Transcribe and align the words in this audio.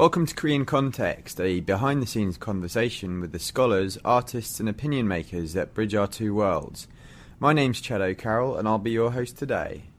Welcome 0.00 0.24
to 0.24 0.34
Korean 0.34 0.64
Context, 0.64 1.38
a 1.42 1.60
behind 1.60 2.00
the 2.00 2.06
scenes 2.06 2.38
conversation 2.38 3.20
with 3.20 3.32
the 3.32 3.38
scholars, 3.38 3.98
artists, 4.02 4.58
and 4.58 4.66
opinion 4.66 5.06
makers 5.06 5.52
that 5.52 5.74
bridge 5.74 5.94
our 5.94 6.06
two 6.06 6.34
worlds. 6.34 6.88
My 7.38 7.52
name's 7.52 7.82
Chad 7.82 8.00
O'Carroll, 8.00 8.56
and 8.56 8.66
I'll 8.66 8.78
be 8.78 8.92
your 8.92 9.10
host 9.10 9.36
today. 9.36 9.90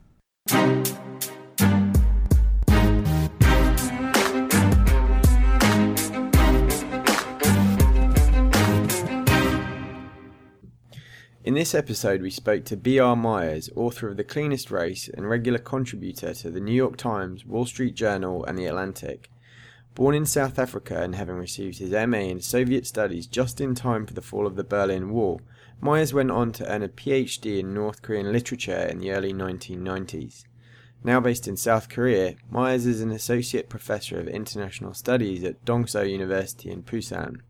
In 11.44 11.54
this 11.54 11.76
episode, 11.76 12.24
we 12.24 12.32
spoke 12.32 12.66
to 12.66 12.76
B.R. 12.76 13.16
Myers, 13.16 13.70
author 13.76 14.08
of 14.08 14.18
The 14.18 14.24
Cleanest 14.24 14.72
Race 14.72 15.08
and 15.08 15.30
regular 15.30 15.60
contributor 15.60 16.34
to 16.34 16.50
the 16.50 16.60
New 16.60 16.74
York 16.74 16.98
Times, 16.98 17.46
Wall 17.46 17.68
Street 17.68 17.94
Journal, 17.94 18.44
and 18.46 18.58
The 18.58 18.66
Atlantic. 18.66 19.30
Born 19.94 20.16
in 20.16 20.26
South 20.26 20.58
Africa 20.58 21.02
and 21.02 21.16
having 21.16 21.36
received 21.36 21.80
his 21.80 21.92
MA 21.92 22.20
in 22.20 22.40
Soviet 22.40 22.88
Studies 22.88 23.28
just 23.28 23.60
in 23.60 23.76
time 23.76 24.06
for 24.06 24.14
the 24.14 24.22
fall 24.22 24.48
of 24.48 24.56
the 24.56 24.64
Berlin 24.64 25.10
Wall, 25.10 25.42
Myers 25.82 26.14
went 26.14 26.32
on 26.32 26.54
to 26.54 26.72
earn 26.72 26.82
a 26.82 26.88
PhD 26.88 27.60
in 27.60 27.74
North 27.74 28.02
Korean 28.02 28.32
literature 28.32 28.88
in 28.88 29.00
the 29.00 29.12
early 29.12 29.34
1990s. 29.34 30.46
Now 31.04 31.20
based 31.20 31.48
in 31.48 31.58
South 31.58 31.90
Korea, 31.90 32.36
Myers 32.50 32.86
is 32.86 33.02
an 33.02 33.12
associate 33.12 33.68
professor 33.68 34.20
of 34.20 34.28
international 34.28 34.94
studies 34.94 35.44
at 35.44 35.66
Dongseo 35.66 36.10
University 36.10 36.70
in 36.70 36.84
Busan. 36.84 37.42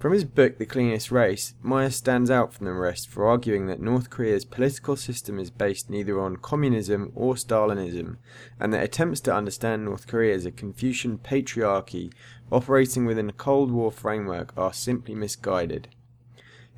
From 0.00 0.14
his 0.14 0.24
book 0.24 0.56
The 0.56 0.64
Cleanest 0.64 1.12
Race, 1.12 1.52
Myers 1.60 1.94
stands 1.94 2.30
out 2.30 2.54
from 2.54 2.64
the 2.64 2.72
rest 2.72 3.06
for 3.06 3.26
arguing 3.26 3.66
that 3.66 3.82
North 3.82 4.08
Korea's 4.08 4.46
political 4.46 4.96
system 4.96 5.38
is 5.38 5.50
based 5.50 5.90
neither 5.90 6.18
on 6.18 6.38
communism 6.38 7.12
or 7.14 7.34
Stalinism, 7.34 8.16
and 8.58 8.72
that 8.72 8.82
attempts 8.82 9.20
to 9.20 9.34
understand 9.34 9.84
North 9.84 10.06
Korea 10.06 10.34
as 10.34 10.46
a 10.46 10.50
Confucian 10.50 11.18
patriarchy 11.18 12.14
operating 12.50 13.04
within 13.04 13.28
a 13.28 13.34
Cold 13.34 13.70
War 13.70 13.92
framework 13.92 14.54
are 14.56 14.72
simply 14.72 15.14
misguided. 15.14 15.88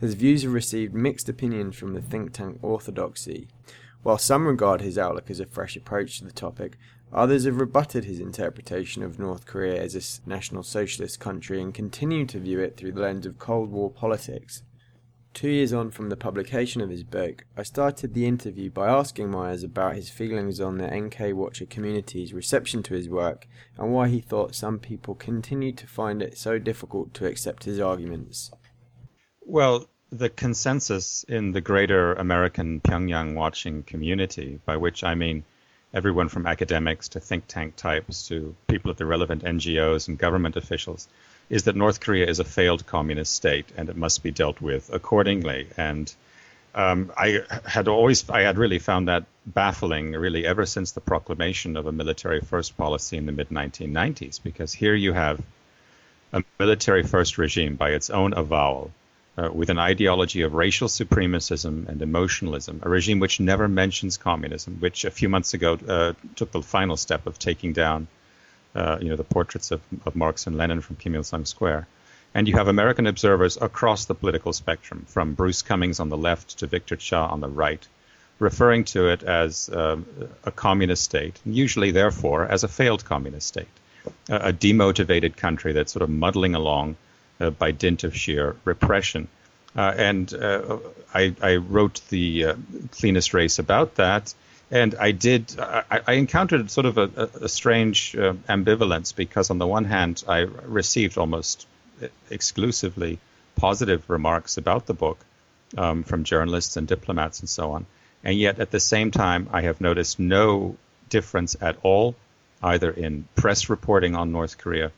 His 0.00 0.14
views 0.14 0.42
have 0.42 0.52
received 0.52 0.92
mixed 0.92 1.28
opinions 1.28 1.76
from 1.76 1.94
the 1.94 2.02
think 2.02 2.32
tank 2.32 2.58
Orthodoxy. 2.60 3.46
While 4.02 4.18
some 4.18 4.48
regard 4.48 4.80
his 4.80 4.98
outlook 4.98 5.30
as 5.30 5.38
a 5.38 5.46
fresh 5.46 5.76
approach 5.76 6.18
to 6.18 6.24
the 6.24 6.32
topic, 6.32 6.76
Others 7.12 7.44
have 7.44 7.60
rebutted 7.60 8.04
his 8.04 8.20
interpretation 8.20 9.02
of 9.02 9.18
North 9.18 9.44
Korea 9.44 9.82
as 9.82 9.94
a 9.94 10.28
National 10.28 10.62
Socialist 10.62 11.20
country 11.20 11.60
and 11.60 11.74
continue 11.74 12.24
to 12.26 12.38
view 12.38 12.60
it 12.60 12.76
through 12.76 12.92
the 12.92 13.02
lens 13.02 13.26
of 13.26 13.38
Cold 13.38 13.70
War 13.70 13.90
politics. 13.90 14.62
Two 15.34 15.50
years 15.50 15.72
on 15.72 15.90
from 15.90 16.08
the 16.08 16.16
publication 16.16 16.80
of 16.80 16.90
his 16.90 17.04
book, 17.04 17.44
I 17.56 17.62
started 17.64 18.12
the 18.12 18.26
interview 18.26 18.70
by 18.70 18.88
asking 18.88 19.30
Myers 19.30 19.62
about 19.62 19.94
his 19.94 20.10
feelings 20.10 20.60
on 20.60 20.78
the 20.78 20.86
NK 20.86 21.34
Watcher 21.34 21.66
community's 21.66 22.32
reception 22.32 22.82
to 22.84 22.94
his 22.94 23.08
work 23.08 23.46
and 23.78 23.92
why 23.92 24.08
he 24.08 24.20
thought 24.20 24.54
some 24.54 24.78
people 24.78 25.14
continued 25.14 25.78
to 25.78 25.86
find 25.86 26.22
it 26.22 26.36
so 26.38 26.58
difficult 26.58 27.12
to 27.14 27.26
accept 27.26 27.64
his 27.64 27.80
arguments. 27.80 28.50
Well, 29.40 29.86
the 30.10 30.28
consensus 30.28 31.24
in 31.28 31.52
the 31.52 31.62
greater 31.62 32.12
American 32.14 32.80
Pyongyang 32.80 33.34
watching 33.34 33.82
community, 33.82 34.60
by 34.66 34.76
which 34.76 35.02
I 35.02 35.14
mean 35.14 35.44
everyone 35.94 36.28
from 36.28 36.46
academics 36.46 37.08
to 37.08 37.20
think 37.20 37.46
tank 37.46 37.76
types 37.76 38.28
to 38.28 38.54
people 38.66 38.90
at 38.90 38.96
the 38.96 39.06
relevant 39.06 39.44
NGOs 39.44 40.08
and 40.08 40.18
government 40.18 40.56
officials, 40.56 41.08
is 41.50 41.64
that 41.64 41.76
North 41.76 42.00
Korea 42.00 42.26
is 42.26 42.38
a 42.38 42.44
failed 42.44 42.86
communist 42.86 43.34
state 43.34 43.66
and 43.76 43.88
it 43.88 43.96
must 43.96 44.22
be 44.22 44.30
dealt 44.30 44.60
with 44.60 44.90
accordingly. 44.92 45.68
And 45.76 46.12
um, 46.74 47.12
I 47.16 47.40
had 47.66 47.88
always, 47.88 48.28
I 48.30 48.40
had 48.40 48.56
really 48.56 48.78
found 48.78 49.08
that 49.08 49.24
baffling, 49.44 50.12
really, 50.12 50.46
ever 50.46 50.64
since 50.64 50.92
the 50.92 51.00
proclamation 51.00 51.76
of 51.76 51.86
a 51.86 51.92
military 51.92 52.40
first 52.40 52.76
policy 52.78 53.18
in 53.18 53.26
the 53.26 53.32
mid 53.32 53.50
1990s, 53.50 54.42
because 54.42 54.72
here 54.72 54.94
you 54.94 55.12
have 55.12 55.40
a 56.32 56.42
military 56.58 57.02
first 57.02 57.36
regime 57.36 57.76
by 57.76 57.90
its 57.90 58.08
own 58.08 58.32
avowal 58.32 58.90
uh, 59.38 59.50
with 59.52 59.70
an 59.70 59.78
ideology 59.78 60.42
of 60.42 60.54
racial 60.54 60.88
supremacism 60.88 61.88
and 61.88 62.02
emotionalism, 62.02 62.80
a 62.82 62.88
regime 62.88 63.18
which 63.18 63.40
never 63.40 63.66
mentions 63.66 64.18
communism, 64.18 64.76
which 64.80 65.04
a 65.04 65.10
few 65.10 65.28
months 65.28 65.54
ago 65.54 65.78
uh, 65.88 66.12
took 66.36 66.52
the 66.52 66.62
final 66.62 66.96
step 66.96 67.26
of 67.26 67.38
taking 67.38 67.72
down, 67.72 68.08
uh, 68.74 68.98
you 69.00 69.08
know, 69.08 69.16
the 69.16 69.24
portraits 69.24 69.70
of, 69.70 69.80
of 70.04 70.14
Marx 70.14 70.46
and 70.46 70.56
Lenin 70.56 70.80
from 70.80 70.96
Kim 70.96 71.14
Il 71.14 71.24
Sung 71.24 71.46
Square. 71.46 71.86
And 72.34 72.48
you 72.48 72.56
have 72.56 72.68
American 72.68 73.06
observers 73.06 73.58
across 73.60 74.06
the 74.06 74.14
political 74.14 74.52
spectrum, 74.52 75.04
from 75.06 75.34
Bruce 75.34 75.62
Cumings 75.62 76.00
on 76.00 76.08
the 76.08 76.16
left 76.16 76.58
to 76.58 76.66
Victor 76.66 76.96
Cha 76.96 77.26
on 77.26 77.40
the 77.40 77.48
right, 77.48 77.86
referring 78.38 78.84
to 78.84 79.08
it 79.08 79.22
as 79.22 79.68
uh, 79.68 79.96
a 80.44 80.50
communist 80.50 81.04
state, 81.04 81.38
usually, 81.44 81.90
therefore, 81.90 82.46
as 82.46 82.64
a 82.64 82.68
failed 82.68 83.04
communist 83.04 83.48
state, 83.48 83.66
a, 84.28 84.48
a 84.48 84.52
demotivated 84.52 85.36
country 85.36 85.72
that's 85.72 85.92
sort 85.92 86.02
of 86.02 86.10
muddling 86.10 86.54
along 86.54 86.96
by 87.50 87.70
dint 87.72 88.04
of 88.04 88.16
sheer 88.16 88.56
repression. 88.64 89.28
Uh, 89.74 89.94
and 89.96 90.34
uh, 90.34 90.78
I, 91.14 91.34
I, 91.40 91.56
wrote 91.56 92.02
the 92.10 92.54
cleanest 92.90 93.32
race 93.32 93.58
about 93.58 93.94
that. 93.94 94.34
And 94.70 94.94
I 94.94 95.12
did. 95.12 95.58
I, 95.58 96.00
I 96.06 96.12
encountered 96.14 96.70
sort 96.70 96.86
of 96.86 96.98
a, 96.98 97.30
a 97.42 97.48
strange 97.48 98.12
ambivalence 98.12 99.14
because, 99.14 99.50
on 99.50 99.58
the 99.58 99.66
one 99.66 99.84
hand, 99.84 100.24
I 100.28 100.40
received 100.40 101.16
almost 101.16 101.66
exclusively 102.30 103.18
positive 103.56 104.08
remarks 104.08 104.56
about 104.56 104.86
the 104.86 104.94
book 104.94 105.18
um, 105.76 106.02
from 106.02 106.24
journalists 106.24 106.76
and 106.76 106.86
diplomats 106.86 107.40
and 107.40 107.48
so 107.48 107.72
on. 107.72 107.86
And 108.24 108.38
yet, 108.38 108.60
at 108.60 108.70
the 108.70 108.80
same 108.80 109.10
time, 109.10 109.48
I 109.52 109.62
have 109.62 109.80
noticed 109.80 110.18
no 110.18 110.76
difference 111.08 111.56
at 111.60 111.76
all, 111.82 112.14
either 112.62 112.90
in 112.90 113.26
press 113.34 113.68
reporting 113.68 114.14
on 114.14 114.32
North 114.32 114.58
Korea 114.58 114.92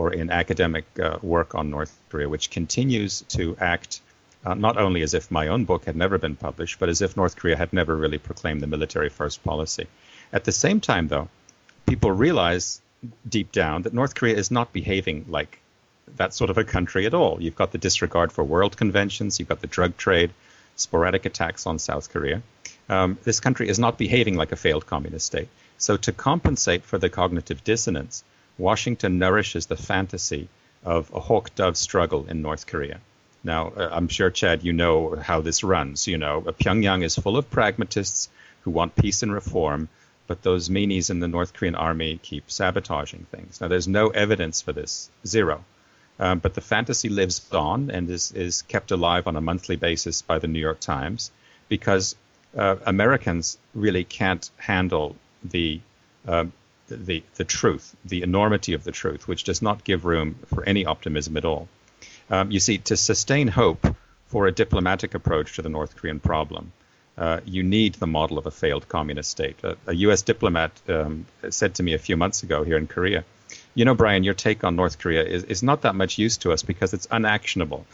or 0.00 0.14
in 0.14 0.30
academic 0.30 0.86
uh, 0.98 1.18
work 1.20 1.54
on 1.54 1.68
North 1.68 1.92
Korea, 2.08 2.26
which 2.26 2.48
continues 2.48 3.20
to 3.36 3.54
act 3.60 4.00
uh, 4.46 4.54
not 4.54 4.78
only 4.78 5.02
as 5.02 5.12
if 5.12 5.30
my 5.30 5.48
own 5.48 5.66
book 5.66 5.84
had 5.84 5.94
never 5.94 6.16
been 6.16 6.36
published, 6.36 6.78
but 6.80 6.88
as 6.88 7.02
if 7.02 7.18
North 7.18 7.36
Korea 7.36 7.54
had 7.54 7.70
never 7.74 7.94
really 7.94 8.16
proclaimed 8.16 8.62
the 8.62 8.66
military 8.66 9.10
first 9.10 9.44
policy. 9.44 9.86
At 10.32 10.44
the 10.44 10.52
same 10.52 10.80
time, 10.80 11.08
though, 11.08 11.28
people 11.86 12.12
realize 12.12 12.80
deep 13.28 13.52
down 13.52 13.82
that 13.82 13.92
North 13.92 14.14
Korea 14.14 14.36
is 14.36 14.50
not 14.50 14.72
behaving 14.72 15.26
like 15.28 15.60
that 16.16 16.32
sort 16.32 16.48
of 16.48 16.56
a 16.56 16.64
country 16.64 17.04
at 17.04 17.12
all. 17.12 17.36
You've 17.42 17.60
got 17.62 17.70
the 17.72 17.84
disregard 17.86 18.32
for 18.32 18.42
world 18.42 18.78
conventions, 18.78 19.38
you've 19.38 19.50
got 19.50 19.60
the 19.60 19.74
drug 19.76 19.98
trade, 19.98 20.30
sporadic 20.76 21.26
attacks 21.26 21.66
on 21.66 21.78
South 21.78 22.10
Korea. 22.10 22.40
Um, 22.88 23.18
this 23.24 23.40
country 23.40 23.68
is 23.68 23.78
not 23.78 23.98
behaving 23.98 24.36
like 24.36 24.52
a 24.52 24.62
failed 24.64 24.86
communist 24.86 25.26
state. 25.26 25.48
So, 25.76 25.98
to 25.98 26.12
compensate 26.12 26.84
for 26.84 26.98
the 26.98 27.10
cognitive 27.10 27.62
dissonance, 27.64 28.24
Washington 28.60 29.18
nourishes 29.18 29.66
the 29.66 29.76
fantasy 29.76 30.48
of 30.84 31.12
a 31.12 31.20
hawk 31.20 31.54
dove 31.54 31.76
struggle 31.76 32.26
in 32.26 32.42
North 32.42 32.66
Korea. 32.66 33.00
Now, 33.42 33.68
uh, 33.68 33.88
I'm 33.90 34.08
sure, 34.08 34.30
Chad, 34.30 34.62
you 34.62 34.72
know 34.72 35.16
how 35.16 35.40
this 35.40 35.64
runs. 35.64 36.06
You 36.06 36.18
know, 36.18 36.42
Pyongyang 36.42 37.02
is 37.02 37.16
full 37.16 37.36
of 37.36 37.50
pragmatists 37.50 38.28
who 38.62 38.70
want 38.70 38.96
peace 38.96 39.22
and 39.22 39.32
reform, 39.32 39.88
but 40.26 40.42
those 40.42 40.68
meanies 40.68 41.10
in 41.10 41.20
the 41.20 41.28
North 41.28 41.54
Korean 41.54 41.74
army 41.74 42.20
keep 42.22 42.50
sabotaging 42.50 43.26
things. 43.30 43.60
Now, 43.60 43.68
there's 43.68 43.88
no 43.88 44.10
evidence 44.10 44.60
for 44.60 44.72
this, 44.72 45.10
zero. 45.26 45.64
Um, 46.18 46.38
but 46.38 46.52
the 46.52 46.60
fantasy 46.60 47.08
lives 47.08 47.40
on 47.52 47.90
and 47.90 48.10
is, 48.10 48.30
is 48.32 48.60
kept 48.62 48.90
alive 48.90 49.26
on 49.26 49.36
a 49.36 49.40
monthly 49.40 49.76
basis 49.76 50.20
by 50.20 50.38
the 50.38 50.48
New 50.48 50.60
York 50.60 50.80
Times 50.80 51.30
because 51.70 52.14
uh, 52.56 52.76
Americans 52.84 53.56
really 53.74 54.04
can't 54.04 54.50
handle 54.58 55.16
the 55.42 55.80
uh, 56.28 56.44
the, 56.96 57.22
the 57.36 57.44
truth, 57.44 57.94
the 58.04 58.22
enormity 58.22 58.74
of 58.74 58.84
the 58.84 58.92
truth, 58.92 59.28
which 59.28 59.44
does 59.44 59.62
not 59.62 59.84
give 59.84 60.04
room 60.04 60.36
for 60.46 60.64
any 60.64 60.84
optimism 60.84 61.36
at 61.36 61.44
all. 61.44 61.68
Um, 62.30 62.50
you 62.50 62.60
see, 62.60 62.78
to 62.78 62.96
sustain 62.96 63.48
hope 63.48 63.96
for 64.28 64.46
a 64.46 64.52
diplomatic 64.52 65.14
approach 65.14 65.56
to 65.56 65.62
the 65.62 65.68
North 65.68 65.96
Korean 65.96 66.20
problem, 66.20 66.72
uh, 67.18 67.40
you 67.44 67.62
need 67.62 67.94
the 67.94 68.06
model 68.06 68.38
of 68.38 68.46
a 68.46 68.50
failed 68.50 68.88
communist 68.88 69.30
state. 69.30 69.56
Uh, 69.62 69.74
a 69.86 69.94
U.S. 70.06 70.22
diplomat 70.22 70.72
um, 70.88 71.26
said 71.50 71.74
to 71.74 71.82
me 71.82 71.94
a 71.94 71.98
few 71.98 72.16
months 72.16 72.42
ago 72.42 72.62
here 72.62 72.76
in 72.76 72.86
Korea, 72.86 73.24
you 73.74 73.84
know, 73.84 73.94
Brian, 73.94 74.24
your 74.24 74.34
take 74.34 74.64
on 74.64 74.76
North 74.76 74.98
Korea 74.98 75.24
is, 75.24 75.44
is 75.44 75.62
not 75.62 75.82
that 75.82 75.94
much 75.94 76.18
use 76.18 76.36
to 76.38 76.52
us 76.52 76.62
because 76.62 76.94
it's 76.94 77.06
unactionable. 77.10 77.84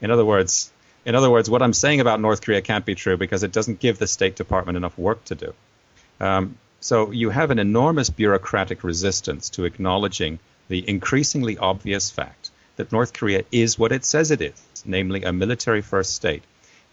In 0.00 0.10
other 0.10 0.24
words, 0.24 0.70
in 1.04 1.14
other 1.14 1.30
words, 1.30 1.48
what 1.48 1.62
I'm 1.62 1.72
saying 1.72 2.00
about 2.00 2.20
North 2.20 2.42
Korea 2.42 2.60
can't 2.60 2.84
be 2.84 2.94
true 2.94 3.16
because 3.16 3.42
it 3.42 3.52
doesn't 3.52 3.80
give 3.80 3.98
the 3.98 4.06
State 4.06 4.36
Department 4.36 4.76
enough 4.76 4.96
work 4.98 5.24
to 5.26 5.34
do. 5.34 5.54
Um, 6.20 6.58
so 6.80 7.10
you 7.10 7.30
have 7.30 7.50
an 7.50 7.58
enormous 7.58 8.10
bureaucratic 8.10 8.82
resistance 8.82 9.50
to 9.50 9.64
acknowledging 9.64 10.38
the 10.68 10.88
increasingly 10.88 11.58
obvious 11.58 12.10
fact 12.10 12.50
that 12.76 12.92
North 12.92 13.12
Korea 13.12 13.44
is 13.52 13.78
what 13.78 13.92
it 13.92 14.04
says 14.04 14.30
it 14.30 14.40
is, 14.40 14.82
namely 14.86 15.22
a 15.22 15.32
military 15.32 15.82
first 15.82 16.14
state. 16.14 16.42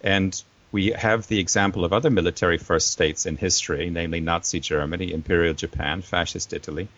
And 0.02 0.40
we 0.70 0.88
have 0.88 1.26
the 1.26 1.38
example 1.38 1.84
of 1.84 1.92
other 1.92 2.10
military 2.10 2.58
first 2.58 2.90
states 2.90 3.24
in 3.24 3.36
history, 3.36 3.88
namely 3.88 4.20
Nazi 4.20 4.60
Germany, 4.60 5.12
Imperial 5.12 5.54
Japan, 5.54 6.02
Fascist 6.02 6.52
Italy, 6.52 6.88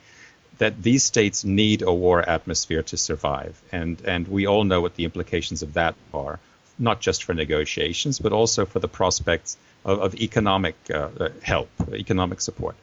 that 0.58 0.82
these 0.82 1.04
states 1.04 1.44
need 1.44 1.82
a 1.82 1.92
war 1.92 2.28
atmosphere 2.28 2.82
to 2.82 2.96
survive. 2.96 3.60
And, 3.70 4.00
and 4.04 4.26
we 4.26 4.46
all 4.46 4.64
know 4.64 4.80
what 4.80 4.96
the 4.96 5.04
implications 5.04 5.62
of 5.62 5.74
that 5.74 5.94
are, 6.12 6.40
not 6.80 7.00
just 7.00 7.24
for 7.24 7.34
negotiations, 7.34 8.18
but 8.18 8.32
also 8.32 8.64
for 8.64 8.78
the 8.78 8.88
prospects 8.88 9.56
of, 9.84 10.00
of 10.00 10.14
economic 10.14 10.74
uh, 10.92 11.08
uh, 11.18 11.28
help, 11.42 11.68
economic 11.92 12.40
support. 12.40 12.74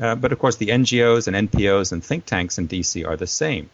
Uh, 0.00 0.14
but 0.14 0.32
of 0.32 0.38
course, 0.38 0.56
the 0.56 0.68
NGOs 0.68 1.28
and 1.28 1.50
NPOs 1.50 1.92
and 1.92 2.02
think 2.02 2.24
tanks 2.24 2.58
in 2.58 2.68
DC 2.68 3.06
are 3.06 3.16
the 3.16 3.26
same. 3.26 3.68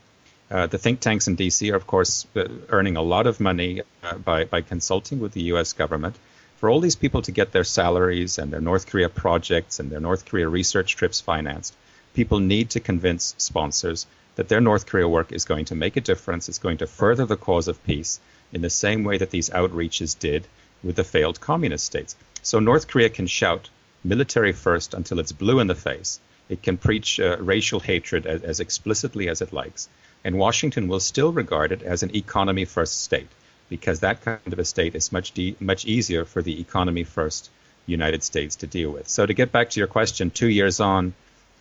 Uh, 0.50 0.66
the 0.66 0.78
think 0.78 1.00
tanks 1.00 1.28
in 1.28 1.36
DC 1.36 1.70
are, 1.72 1.76
of 1.76 1.86
course, 1.86 2.26
uh, 2.34 2.48
earning 2.70 2.96
a 2.96 3.02
lot 3.02 3.26
of 3.26 3.38
money 3.38 3.82
uh, 4.02 4.16
by, 4.16 4.44
by 4.44 4.62
consulting 4.62 5.20
with 5.20 5.32
the 5.32 5.42
US 5.54 5.74
government. 5.74 6.16
For 6.56 6.70
all 6.70 6.80
these 6.80 6.96
people 6.96 7.22
to 7.22 7.32
get 7.32 7.52
their 7.52 7.64
salaries 7.64 8.38
and 8.38 8.52
their 8.52 8.60
North 8.60 8.86
Korea 8.86 9.08
projects 9.08 9.78
and 9.78 9.90
their 9.90 10.00
North 10.00 10.24
Korea 10.24 10.48
research 10.48 10.96
trips 10.96 11.20
financed, 11.20 11.74
people 12.14 12.40
need 12.40 12.70
to 12.70 12.80
convince 12.80 13.34
sponsors 13.38 14.06
that 14.36 14.48
their 14.48 14.60
North 14.60 14.86
Korea 14.86 15.08
work 15.08 15.32
is 15.32 15.44
going 15.44 15.66
to 15.66 15.74
make 15.74 15.96
a 15.96 16.00
difference, 16.00 16.48
it's 16.48 16.58
going 16.58 16.78
to 16.78 16.86
further 16.86 17.26
the 17.26 17.36
cause 17.36 17.68
of 17.68 17.84
peace 17.84 18.18
in 18.52 18.62
the 18.62 18.70
same 18.70 19.04
way 19.04 19.18
that 19.18 19.30
these 19.30 19.50
outreaches 19.50 20.18
did 20.18 20.46
with 20.82 20.96
the 20.96 21.04
failed 21.04 21.40
communist 21.40 21.84
states. 21.84 22.16
So 22.42 22.60
North 22.60 22.88
Korea 22.88 23.08
can 23.08 23.26
shout 23.26 23.68
military 24.04 24.52
first 24.52 24.94
until 24.94 25.18
it's 25.18 25.32
blue 25.32 25.60
in 25.60 25.66
the 25.66 25.74
face. 25.74 26.20
It 26.48 26.62
can 26.62 26.78
preach 26.78 27.20
uh, 27.20 27.36
racial 27.40 27.80
hatred 27.80 28.26
as, 28.26 28.42
as 28.42 28.60
explicitly 28.60 29.28
as 29.28 29.42
it 29.42 29.52
likes 29.52 29.88
and 30.24 30.38
Washington 30.38 30.88
will 30.88 31.00
still 31.00 31.32
regard 31.32 31.72
it 31.72 31.82
as 31.82 32.02
an 32.02 32.14
economy 32.14 32.64
first 32.64 33.02
state 33.02 33.28
because 33.68 34.00
that 34.00 34.22
kind 34.22 34.52
of 34.52 34.58
a 34.58 34.64
state 34.64 34.94
is 34.94 35.12
much 35.12 35.32
de- 35.32 35.56
much 35.60 35.84
easier 35.84 36.24
for 36.24 36.42
the 36.42 36.60
economy 36.60 37.04
first 37.04 37.50
United 37.86 38.22
States 38.22 38.56
to 38.56 38.66
deal 38.66 38.90
with. 38.90 39.08
So 39.08 39.24
to 39.26 39.34
get 39.34 39.52
back 39.52 39.70
to 39.70 39.80
your 39.80 39.86
question, 39.86 40.30
two 40.30 40.48
years 40.48 40.80
on, 40.80 41.14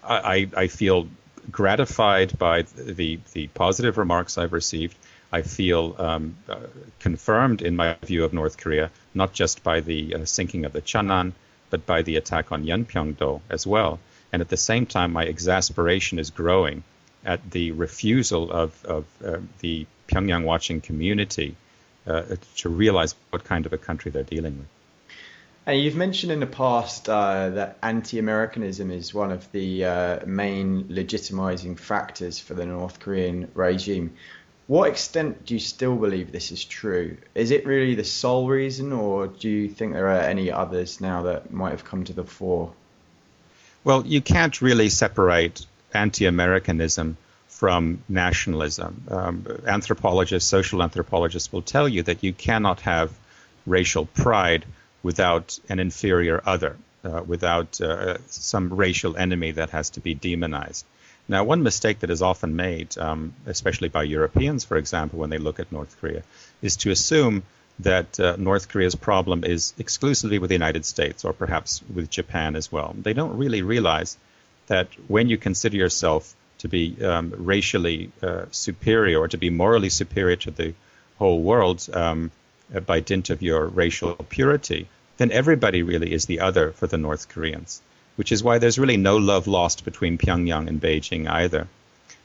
I, 0.04 0.50
I 0.56 0.68
feel 0.68 1.08
gratified 1.52 2.38
by 2.38 2.64
the 2.64 3.20
the 3.34 3.48
positive 3.48 3.98
remarks 3.98 4.38
I've 4.38 4.54
received. 4.54 4.98
I 5.32 5.42
feel 5.42 5.96
um, 5.98 6.38
uh, 6.48 6.60
confirmed 7.00 7.62
in 7.62 7.76
my 7.76 7.96
view 8.04 8.24
of 8.24 8.34
North 8.34 8.58
Korea, 8.58 8.92
not 9.14 9.34
just 9.34 9.64
by 9.64 9.82
the 9.82 10.16
uh, 10.16 10.26
sinking 10.26 10.66
of 10.66 10.74
the 10.74 10.82
Cheonan, 10.82 11.34
but 11.70 11.86
by 11.86 12.02
the 12.02 12.16
attack 12.16 12.52
on 12.52 12.64
Yeonpyeong-do 12.64 13.42
as 13.50 13.68
well. 13.68 14.00
And 14.32 14.42
at 14.42 14.50
the 14.50 14.58
same 14.58 14.86
time, 14.86 15.14
my 15.14 15.24
exasperation 15.24 16.20
is 16.20 16.30
growing 16.30 16.84
at 17.26 17.52
the 17.52 17.72
refusal 17.72 18.52
of, 18.52 18.86
of 18.86 19.06
uh, 19.24 19.38
the 19.60 19.86
Pyongyang 20.08 20.44
watching 20.44 20.82
community 20.82 21.56
uh, 22.06 22.24
to 22.58 22.70
realize 22.70 23.16
what 23.32 23.44
kind 23.44 23.66
of 23.66 23.74
a 23.74 23.78
country 23.78 24.12
they're 24.12 24.24
dealing 24.24 24.58
with. 24.58 24.68
And 25.66 25.82
you've 25.82 25.98
mentioned 25.98 26.32
in 26.32 26.40
the 26.40 26.48
past 26.48 27.10
uh, 27.10 27.50
that 27.50 27.78
anti-Americanism 27.84 28.90
is 28.90 29.14
one 29.14 29.34
of 29.34 29.52
the 29.52 29.84
uh, 29.84 30.26
main 30.26 30.86
legitimizing 30.86 31.78
factors 31.78 32.40
for 32.40 32.54
the 32.54 32.66
North 32.66 33.02
Korean 33.02 33.52
regime. 33.54 34.14
What 34.68 34.90
extent 34.90 35.46
do 35.46 35.54
you 35.54 35.62
still 35.62 35.96
believe 35.96 36.34
this 36.34 36.52
is 36.52 36.66
true? 36.66 37.18
Is 37.34 37.52
it 37.52 37.66
really 37.66 37.96
the 37.96 38.04
sole 38.04 38.50
reason, 38.50 38.92
or 38.92 39.28
do 39.28 39.48
you 39.50 39.70
think 39.70 39.94
there 39.94 40.10
are 40.10 40.20
any 40.20 40.52
others 40.52 41.00
now 41.00 41.24
that 41.24 41.54
might 41.54 41.72
have 41.72 41.86
come 41.86 42.04
to 42.04 42.14
the 42.14 42.26
fore? 42.26 42.74
Well, 43.86 44.06
you 44.06 44.22
can't 44.22 44.62
really 44.62 44.90
separate 44.90 45.66
anti-Americanism 45.94 47.16
from 47.48 48.04
nationalism. 48.10 49.06
Um, 49.10 49.46
anthropologists, 49.66 50.50
social 50.50 50.84
anthropologists 50.84 51.54
will 51.54 51.62
tell 51.62 51.88
you 51.88 52.04
that 52.04 52.22
you 52.22 52.34
cannot 52.34 52.82
have 52.82 53.12
racial 53.66 54.06
pride 54.06 54.66
without 55.02 55.58
an 55.70 55.80
inferior 55.80 56.42
other, 56.46 56.76
uh, 57.06 57.24
without 57.26 57.80
uh, 57.80 58.18
some 58.28 58.74
racial 58.74 59.16
enemy 59.16 59.52
that 59.52 59.70
has 59.70 59.92
to 59.92 60.02
be 60.02 60.14
demonized. 60.14 60.86
Now, 61.30 61.44
one 61.44 61.62
mistake 61.64 62.00
that 62.00 62.10
is 62.10 62.22
often 62.22 62.56
made, 62.56 62.98
um, 62.98 63.34
especially 63.46 63.90
by 63.90 64.04
Europeans, 64.04 64.64
for 64.64 64.78
example, 64.78 65.20
when 65.20 65.30
they 65.30 65.38
look 65.38 65.60
at 65.60 65.72
North 65.72 65.98
Korea, 66.00 66.24
is 66.62 66.78
to 66.78 66.92
assume 66.92 67.44
that 67.80 68.20
uh, 68.20 68.36
North 68.38 68.70
Korea's 68.70 68.96
problem 68.96 69.44
is 69.44 69.74
exclusively 69.78 70.40
with 70.40 70.50
the 70.50 70.56
United 70.56 70.86
States 70.86 71.26
or 71.26 71.34
perhaps 71.34 71.82
with 71.94 72.10
Japan 72.10 72.56
as 72.56 72.72
well. 72.72 72.96
They 72.98 73.14
don't 73.14 73.38
really 73.38 73.62
realize 73.62 74.18
that 74.68 74.88
when 75.08 75.30
you 75.30 75.38
consider 75.38 75.78
yourself 75.78 76.34
to 76.60 76.68
be 76.68 76.96
um, 77.04 77.34
racially 77.38 78.12
uh, 78.24 78.46
superior 78.52 79.20
or 79.20 79.28
to 79.28 79.38
be 79.38 79.50
morally 79.50 79.90
superior 79.90 80.38
to 80.38 80.52
the 80.52 80.74
whole 81.20 81.42
world 81.42 81.88
um, 81.94 82.32
by 82.86 83.00
dint 83.00 83.30
of 83.30 83.42
your 83.42 83.66
racial 83.68 84.16
purity, 84.16 84.88
then 85.18 85.32
everybody 85.32 85.84
really 85.84 86.12
is 86.14 86.26
the 86.26 86.40
other 86.40 86.72
for 86.72 86.88
the 86.88 86.98
North 86.98 87.30
Koreans, 87.30 87.82
which 88.18 88.32
is 88.32 88.44
why 88.44 88.58
there's 88.58 88.78
really 88.78 88.98
no 88.98 89.18
love 89.18 89.48
lost 89.48 89.86
between 89.86 90.18
Pyongyang 90.18 90.68
and 90.68 90.82
Beijing 90.82 91.28
either. 91.30 91.68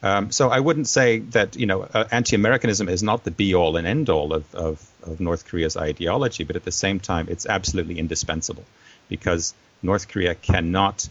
Um, 0.03 0.31
so 0.31 0.49
I 0.49 0.59
wouldn't 0.59 0.87
say 0.87 1.19
that 1.19 1.55
you 1.55 1.65
know 1.65 1.83
uh, 1.83 2.05
anti-Americanism 2.11 2.89
is 2.89 3.01
not 3.01 3.23
the 3.23 3.31
be-all 3.31 3.77
and 3.77 3.87
end-all 3.87 4.33
of, 4.33 4.53
of, 4.53 4.85
of 5.03 5.21
North 5.21 5.47
Korea's 5.47 5.77
ideology, 5.77 6.43
but 6.43 6.57
at 6.57 6.65
the 6.65 6.73
same 6.73 6.99
time, 6.99 7.27
it's 7.29 7.45
absolutely 7.45 7.99
indispensable 7.99 8.65
because 9.07 9.53
North 9.81 10.09
Korea 10.09 10.35
cannot 10.35 11.07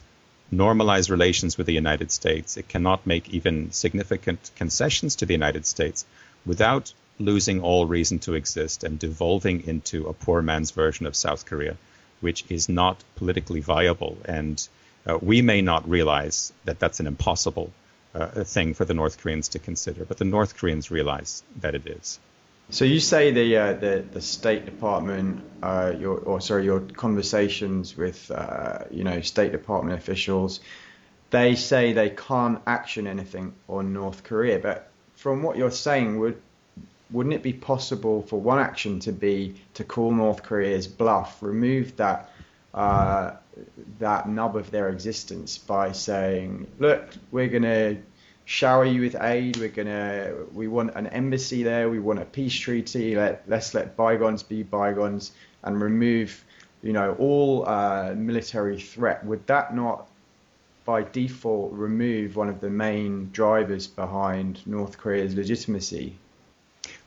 normalize 0.52 1.10
relations 1.10 1.56
with 1.56 1.66
the 1.66 1.72
United 1.72 2.10
States. 2.10 2.58
It 2.58 2.68
cannot 2.68 3.06
make 3.06 3.30
even 3.30 3.72
significant 3.72 4.50
concessions 4.56 5.16
to 5.16 5.26
the 5.26 5.32
United 5.32 5.64
States 5.64 6.04
without 6.44 6.92
losing 7.18 7.62
all 7.62 7.86
reason 7.86 8.18
to 8.18 8.34
exist 8.34 8.84
and 8.84 8.98
devolving 8.98 9.66
into 9.66 10.06
a 10.06 10.12
poor 10.12 10.42
man's 10.42 10.70
version 10.70 11.06
of 11.06 11.16
South 11.16 11.46
Korea, 11.46 11.76
which 12.22 12.44
is 12.48 12.68
not 12.68 13.02
politically 13.16 13.60
viable. 13.60 14.16
And 14.24 14.66
uh, 15.06 15.18
we 15.20 15.42
may 15.42 15.60
not 15.62 15.88
realize 15.88 16.52
that 16.64 16.78
that's 16.78 17.00
an 17.00 17.06
impossible 17.06 17.72
uh, 18.14 18.44
thing 18.44 18.74
for 18.74 18.84
the 18.84 18.94
North 18.94 19.18
Koreans 19.18 19.48
to 19.48 19.58
consider, 19.58 20.04
but 20.04 20.18
the 20.18 20.24
North 20.24 20.56
Koreans 20.56 20.90
realize 20.90 21.42
that 21.60 21.74
it 21.74 21.86
is. 21.86 22.18
So 22.70 22.84
you 22.84 23.00
say 23.00 23.32
the 23.32 23.56
uh, 23.56 23.72
the, 23.74 24.04
the 24.12 24.20
State 24.20 24.64
Department, 24.64 25.42
uh, 25.62 25.92
your 25.98 26.18
or 26.18 26.40
sorry, 26.40 26.64
your 26.64 26.80
conversations 26.80 27.96
with 27.96 28.30
uh, 28.30 28.84
you 28.90 29.04
know 29.04 29.20
State 29.20 29.52
Department 29.52 29.98
officials, 29.98 30.60
they 31.30 31.54
say 31.54 31.92
they 31.92 32.10
can't 32.10 32.60
action 32.66 33.06
anything 33.06 33.54
on 33.68 33.92
North 33.92 34.24
Korea. 34.24 34.58
But 34.58 34.90
from 35.14 35.42
what 35.42 35.56
you're 35.56 35.70
saying, 35.70 36.18
would 36.20 36.40
wouldn't 37.12 37.34
it 37.34 37.42
be 37.42 37.52
possible 37.52 38.22
for 38.22 38.40
one 38.40 38.58
action 38.58 38.98
to 39.00 39.12
be 39.12 39.54
to 39.74 39.84
call 39.84 40.12
North 40.12 40.42
Korea's 40.42 40.86
bluff, 40.86 41.42
remove 41.42 41.96
that 41.96 42.30
uh, 42.74 43.32
that 43.98 44.28
nub 44.28 44.56
of 44.56 44.70
their 44.70 44.88
existence 44.88 45.58
by 45.58 45.92
saying, 45.92 46.66
look, 46.78 47.10
we're 47.30 47.48
going 47.48 47.64
to 47.64 47.98
shower 48.44 48.84
you 48.84 49.00
with 49.00 49.16
aid. 49.20 49.56
We're 49.56 49.68
gonna 49.68 50.34
we 50.52 50.68
want 50.68 50.94
an 50.94 51.06
embassy 51.08 51.62
there. 51.62 51.88
We 51.88 52.00
want 52.00 52.20
a 52.20 52.24
peace 52.24 52.54
treaty. 52.54 53.16
Let 53.16 53.44
let's 53.46 53.74
let 53.74 53.96
bygones 53.96 54.42
be 54.42 54.62
bygones 54.62 55.32
and 55.62 55.80
remove 55.80 56.44
you 56.82 56.92
know 56.92 57.14
all 57.18 57.68
uh, 57.68 58.14
military 58.16 58.80
threat. 58.80 59.24
Would 59.24 59.46
that 59.46 59.74
not 59.74 60.08
by 60.84 61.02
default 61.04 61.72
remove 61.72 62.36
one 62.36 62.48
of 62.48 62.60
the 62.60 62.70
main 62.70 63.30
drivers 63.32 63.86
behind 63.86 64.66
North 64.66 64.98
Korea's 64.98 65.34
legitimacy? 65.34 66.18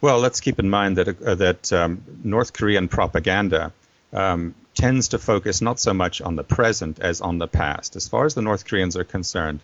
Well, 0.01 0.19
let's 0.19 0.39
keep 0.39 0.59
in 0.59 0.69
mind 0.69 0.97
that 0.97 1.21
uh, 1.21 1.35
that 1.35 1.73
um, 1.73 2.03
North 2.23 2.53
Korean 2.53 2.87
propaganda 2.87 3.71
um, 4.13 4.53
tends 4.73 5.09
to 5.09 5.19
focus 5.19 5.61
not 5.61 5.79
so 5.79 5.93
much 5.93 6.21
on 6.21 6.35
the 6.35 6.43
present 6.43 6.99
as 6.99 7.21
on 7.21 7.37
the 7.37 7.47
past. 7.47 7.95
As 7.95 8.07
far 8.07 8.25
as 8.25 8.35
the 8.35 8.41
North 8.41 8.65
Koreans 8.65 8.97
are 8.97 9.03
concerned, 9.03 9.61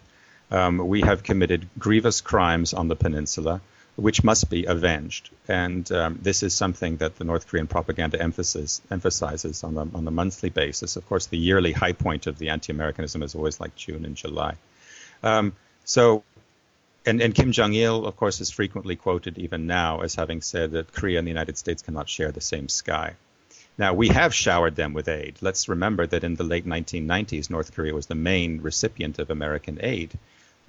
um, 0.50 0.78
we 0.78 1.02
have 1.02 1.24
committed 1.24 1.68
grievous 1.78 2.22
crimes 2.22 2.74
on 2.74 2.88
the 2.88 2.96
peninsula, 2.96 3.62
which 3.96 4.24
must 4.24 4.50
be 4.50 4.66
avenged. 4.66 5.30
And 5.48 5.90
um, 5.92 6.20
this 6.22 6.44
is 6.44 6.54
something 6.54 6.98
that 6.98 7.18
the 7.18 7.24
North 7.24 7.48
Korean 7.48 7.68
propaganda 7.68 8.22
emphasis, 8.22 8.82
emphasizes 8.90 9.64
on 9.64 9.76
the, 9.76 9.88
on 9.94 10.06
the 10.06 10.12
monthly 10.12 10.50
basis. 10.50 10.96
Of 10.96 11.08
course, 11.08 11.28
the 11.28 11.38
yearly 11.38 11.72
high 11.72 11.94
point 11.94 12.28
of 12.28 12.38
the 12.38 12.50
anti 12.50 12.72
Americanism 12.72 13.24
is 13.24 13.36
always 13.36 13.60
like 13.60 13.76
June 13.76 14.06
and 14.06 14.16
July. 14.16 14.56
Um, 15.24 15.54
so, 15.84 16.24
and, 17.06 17.22
and 17.22 17.34
Kim 17.34 17.52
Jong 17.52 17.74
il, 17.74 18.06
of 18.06 18.16
course, 18.16 18.42
is 18.42 18.52
frequently 18.52 18.96
quoted 18.96 19.38
even 19.38 19.68
now 19.68 20.02
as 20.02 20.16
having 20.16 20.42
said 20.42 20.72
that 20.72 20.94
Korea 20.94 21.20
and 21.20 21.28
the 21.28 21.32
United 21.32 21.58
States 21.58 21.82
cannot 21.82 22.10
share 22.10 22.32
the 22.32 22.42
same 22.42 22.70
sky. 22.70 23.16
Now, 23.78 23.94
we 23.94 24.10
have 24.10 24.34
showered 24.34 24.76
them 24.76 24.94
with 24.94 25.08
aid. 25.08 25.38
Let's 25.42 25.68
remember 25.68 26.06
that 26.06 26.24
in 26.24 26.36
the 26.36 26.44
late 26.44 26.68
1990s, 26.68 27.50
North 27.50 27.74
Korea 27.74 27.94
was 27.94 28.06
the 28.06 28.16
main 28.16 28.62
recipient 28.62 29.18
of 29.18 29.30
American 29.30 29.80
aid 29.82 30.12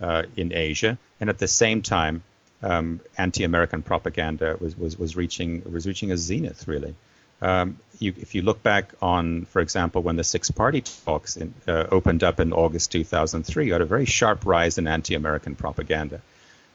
uh, 0.01 0.23
in 0.37 0.53
Asia, 0.53 0.99
and 1.21 1.29
at 1.29 1.39
the 1.39 1.49
same 1.49 1.83
time, 1.83 2.23
um, 2.63 3.01
anti-American 3.19 3.83
propaganda 3.83 4.57
was, 4.61 4.79
was, 4.79 4.99
was 4.99 5.17
reaching 5.17 5.63
was 5.71 5.87
reaching 5.87 6.13
a 6.13 6.17
zenith 6.17 6.69
really. 6.69 6.95
Um, 7.43 7.79
you, 7.99 8.15
if 8.17 8.35
you 8.35 8.43
look 8.43 8.63
back 8.63 8.95
on, 9.03 9.45
for 9.47 9.61
example, 9.61 10.03
when 10.03 10.17
the 10.17 10.25
six-party 10.25 10.83
talks 11.05 11.37
in, 11.37 11.53
uh, 11.69 11.87
opened 11.91 12.23
up 12.25 12.41
in 12.41 12.53
August 12.53 12.93
2003, 12.93 13.67
you 13.67 13.73
had 13.73 13.83
a 13.83 13.87
very 13.87 14.07
sharp 14.07 14.47
rise 14.47 14.79
in 14.79 14.87
anti-American 14.87 15.57
propaganda. 15.57 16.21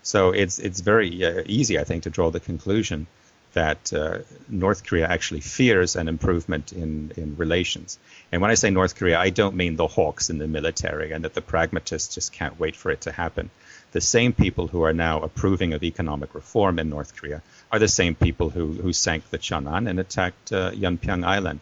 So 0.03 0.31
it's 0.31 0.59
it's 0.59 0.79
very 0.79 1.25
uh, 1.25 1.43
easy, 1.45 1.79
I 1.79 1.83
think, 1.83 2.03
to 2.03 2.09
draw 2.09 2.29
the 2.31 2.39
conclusion 2.39 3.07
that 3.53 3.91
uh, 3.93 4.19
North 4.47 4.85
Korea 4.85 5.07
actually 5.07 5.41
fears 5.41 5.95
an 5.95 6.07
improvement 6.07 6.71
in, 6.71 7.11
in 7.17 7.35
relations. 7.37 7.97
And 8.31 8.41
when 8.41 8.51
I 8.51 8.53
say 8.53 8.69
North 8.69 8.95
Korea, 8.95 9.17
I 9.19 9.31
don't 9.31 9.55
mean 9.55 9.75
the 9.77 9.87
hawks 9.87 10.29
in 10.29 10.37
the 10.37 10.47
military 10.47 11.11
and 11.11 11.23
that 11.23 11.33
the 11.33 11.41
pragmatists 11.41 12.13
just 12.13 12.33
can't 12.33 12.59
wait 12.59 12.75
for 12.75 12.91
it 12.91 13.01
to 13.01 13.11
happen. 13.11 13.49
The 13.91 14.01
same 14.01 14.33
people 14.33 14.67
who 14.67 14.83
are 14.83 14.93
now 14.93 15.21
approving 15.21 15.73
of 15.73 15.83
economic 15.83 16.35
reform 16.35 16.79
in 16.79 16.89
North 16.89 17.15
Korea 17.15 17.41
are 17.71 17.79
the 17.79 17.87
same 17.87 18.15
people 18.15 18.49
who, 18.49 18.73
who 18.73 18.93
sank 18.93 19.29
the 19.29 19.37
Cheonan 19.37 19.89
and 19.89 19.99
attacked 19.99 20.51
uh, 20.51 20.71
Island. 21.25 21.59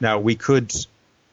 Now, 0.00 0.18
we 0.18 0.34
could 0.34 0.74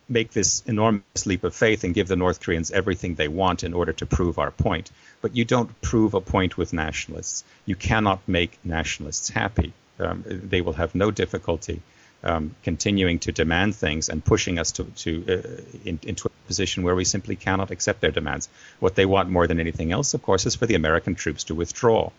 make 0.07 0.31
this 0.31 0.63
enormous 0.65 1.25
leap 1.25 1.43
of 1.43 1.55
faith 1.55 1.83
and 1.83 1.93
give 1.93 2.07
the 2.07 2.15
North 2.15 2.41
Koreans 2.41 2.71
everything 2.71 3.15
they 3.15 3.27
want 3.27 3.63
in 3.63 3.74
order 3.74 3.93
to 3.93 4.05
prove 4.05 4.39
our 4.39 4.51
point. 4.51 4.91
But 5.21 5.36
you 5.36 5.45
don't 5.45 5.81
prove 5.81 6.13
a 6.13 6.21
point 6.21 6.57
with 6.57 6.74
nationalists. 6.74 7.43
You 7.65 7.75
cannot 7.75 8.27
make 8.27 8.57
nationalists 8.63 9.29
happy. 9.29 9.74
Um, 10.00 10.24
they 10.25 10.62
will 10.62 10.74
have 10.74 10.95
no 10.95 11.12
difficulty 11.12 11.81
um, 12.23 12.55
continuing 12.63 13.19
to 13.19 13.31
demand 13.31 13.75
things 13.75 14.09
and 14.09 14.23
pushing 14.23 14.59
us 14.59 14.73
to, 14.73 14.83
to 14.83 15.23
uh, 15.27 15.61
in, 15.85 15.99
into 16.03 16.27
a 16.27 16.47
position 16.47 16.83
where 16.83 16.95
we 16.95 17.05
simply 17.05 17.35
cannot 17.35 17.71
accept 17.71 18.01
their 18.01 18.11
demands. 18.11 18.49
What 18.79 18.95
they 18.95 19.05
want 19.05 19.29
more 19.29 19.47
than 19.47 19.59
anything 19.59 19.91
else, 19.91 20.13
of 20.13 20.21
course, 20.21 20.45
is 20.45 20.55
for 20.55 20.65
the 20.65 20.75
American 20.75 21.15
troops 21.15 21.45
to 21.45 21.55
withdraw. 21.55 22.11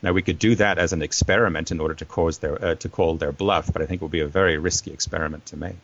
Now 0.00 0.12
we 0.12 0.22
could 0.22 0.38
do 0.38 0.54
that 0.56 0.78
as 0.78 0.92
an 0.92 1.02
experiment 1.02 1.72
in 1.72 1.80
order 1.80 1.94
to 1.94 2.04
cause 2.04 2.38
their 2.38 2.64
uh, 2.64 2.74
to 2.76 2.88
call 2.88 3.16
their 3.16 3.32
bluff, 3.32 3.72
but 3.72 3.82
I 3.82 3.86
think 3.86 4.00
it 4.00 4.04
would 4.04 4.12
be 4.12 4.20
a 4.20 4.28
very 4.28 4.56
risky 4.56 4.92
experiment 4.92 5.46
to 5.46 5.56
make. 5.56 5.76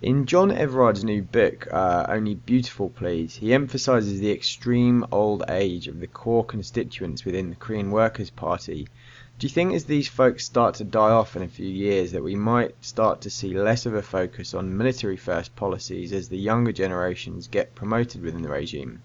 In 0.00 0.26
John 0.26 0.52
Everard's 0.52 1.02
new 1.02 1.22
book, 1.22 1.66
uh, 1.72 2.06
Only 2.08 2.36
Beautiful 2.36 2.88
Please, 2.88 3.34
he 3.34 3.52
emphasises 3.52 4.20
the 4.20 4.30
extreme 4.30 5.04
old 5.10 5.42
age 5.48 5.88
of 5.88 5.98
the 5.98 6.06
core 6.06 6.44
constituents 6.44 7.24
within 7.24 7.50
the 7.50 7.56
Korean 7.56 7.90
Workers' 7.90 8.30
Party 8.30 8.86
do 9.38 9.46
you 9.46 9.52
think 9.52 9.72
as 9.72 9.84
these 9.84 10.08
folks 10.08 10.44
start 10.44 10.76
to 10.76 10.84
die 10.84 11.10
off 11.10 11.36
in 11.36 11.42
a 11.42 11.48
few 11.48 11.68
years 11.68 12.12
that 12.12 12.24
we 12.24 12.34
might 12.34 12.74
start 12.84 13.20
to 13.20 13.30
see 13.30 13.54
less 13.54 13.86
of 13.86 13.94
a 13.94 14.02
focus 14.02 14.52
on 14.52 14.76
military 14.76 15.16
first 15.16 15.54
policies 15.54 16.12
as 16.12 16.28
the 16.28 16.36
younger 16.36 16.72
generations 16.72 17.46
get 17.46 17.74
promoted 17.76 18.20
within 18.22 18.42
the 18.42 18.48
regime? 18.48 19.00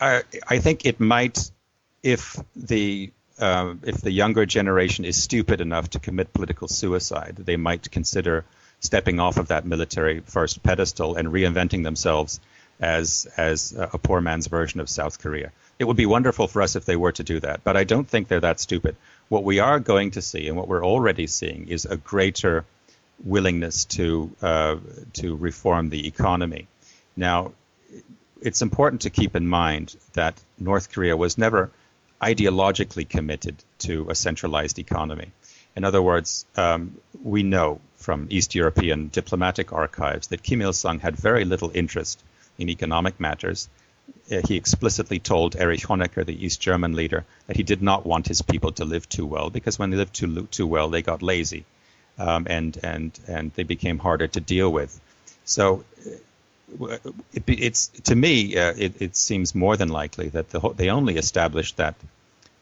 I, 0.00 0.22
I 0.48 0.58
think 0.58 0.86
it 0.86 1.00
might 1.00 1.50
if 2.02 2.36
the 2.54 3.10
uh, 3.38 3.74
if 3.82 4.00
the 4.00 4.12
younger 4.12 4.46
generation 4.46 5.04
is 5.04 5.20
stupid 5.20 5.60
enough 5.60 5.90
to 5.90 5.98
commit 5.98 6.32
political 6.32 6.68
suicide, 6.68 7.36
they 7.36 7.56
might 7.56 7.90
consider 7.90 8.44
stepping 8.80 9.18
off 9.20 9.36
of 9.36 9.48
that 9.48 9.66
military 9.66 10.20
first 10.20 10.62
pedestal 10.62 11.16
and 11.16 11.28
reinventing 11.28 11.82
themselves 11.82 12.40
as 12.78 13.26
as 13.36 13.74
a 13.76 13.98
poor 13.98 14.20
man's 14.20 14.46
version 14.46 14.80
of 14.80 14.88
South 14.88 15.18
Korea. 15.18 15.50
It 15.78 15.84
would 15.84 15.96
be 15.96 16.06
wonderful 16.06 16.48
for 16.48 16.62
us 16.62 16.76
if 16.76 16.84
they 16.84 16.96
were 16.96 17.12
to 17.12 17.22
do 17.22 17.40
that, 17.40 17.62
but 17.62 17.76
I 17.76 17.84
don't 17.84 18.08
think 18.08 18.28
they're 18.28 18.40
that 18.40 18.60
stupid. 18.60 18.96
What 19.28 19.44
we 19.44 19.58
are 19.58 19.78
going 19.78 20.12
to 20.12 20.22
see, 20.22 20.48
and 20.48 20.56
what 20.56 20.68
we're 20.68 20.84
already 20.84 21.26
seeing, 21.26 21.68
is 21.68 21.84
a 21.84 21.96
greater 21.96 22.64
willingness 23.24 23.84
to 23.84 24.30
uh, 24.42 24.76
to 25.14 25.36
reform 25.36 25.90
the 25.90 26.06
economy. 26.06 26.66
Now, 27.16 27.52
it's 28.40 28.62
important 28.62 29.02
to 29.02 29.10
keep 29.10 29.36
in 29.36 29.46
mind 29.48 29.96
that 30.14 30.34
North 30.58 30.92
Korea 30.92 31.16
was 31.16 31.38
never 31.38 31.70
ideologically 32.22 33.08
committed 33.08 33.56
to 33.78 34.08
a 34.08 34.14
centralized 34.14 34.78
economy. 34.78 35.32
In 35.74 35.84
other 35.84 36.00
words, 36.00 36.46
um, 36.56 36.96
we 37.22 37.42
know 37.42 37.80
from 37.96 38.28
East 38.30 38.54
European 38.54 39.08
diplomatic 39.08 39.72
archives 39.72 40.28
that 40.28 40.42
Kim 40.42 40.62
Il 40.62 40.72
sung 40.72 41.00
had 41.00 41.16
very 41.16 41.44
little 41.44 41.70
interest 41.74 42.22
in 42.58 42.70
economic 42.70 43.20
matters 43.20 43.68
he 44.28 44.56
explicitly 44.56 45.18
told 45.18 45.56
Erich 45.56 45.82
Honecker, 45.82 46.24
the 46.24 46.44
East 46.44 46.60
German 46.60 46.94
leader, 46.94 47.24
that 47.46 47.56
he 47.56 47.62
did 47.62 47.82
not 47.82 48.04
want 48.04 48.26
his 48.26 48.42
people 48.42 48.72
to 48.72 48.84
live 48.84 49.08
too 49.08 49.26
well 49.26 49.50
because 49.50 49.78
when 49.78 49.90
they 49.90 49.96
lived 49.96 50.14
too 50.14 50.48
too 50.50 50.66
well, 50.66 50.88
they 50.88 51.02
got 51.02 51.22
lazy, 51.22 51.64
um, 52.18 52.46
and 52.48 52.76
and 52.82 53.18
and 53.26 53.52
they 53.54 53.62
became 53.62 53.98
harder 53.98 54.26
to 54.26 54.40
deal 54.40 54.70
with. 54.70 55.00
So. 55.44 55.84
Uh, 56.80 56.96
it, 57.32 57.44
it's 57.46 57.86
to 57.86 58.16
me, 58.16 58.56
uh, 58.56 58.74
it, 58.76 59.00
it, 59.00 59.14
seems 59.14 59.54
more 59.54 59.76
than 59.76 59.88
likely 59.88 60.30
that 60.30 60.50
the, 60.50 60.58
they 60.70 60.90
only 60.90 61.16
established 61.16 61.76
that 61.76 61.94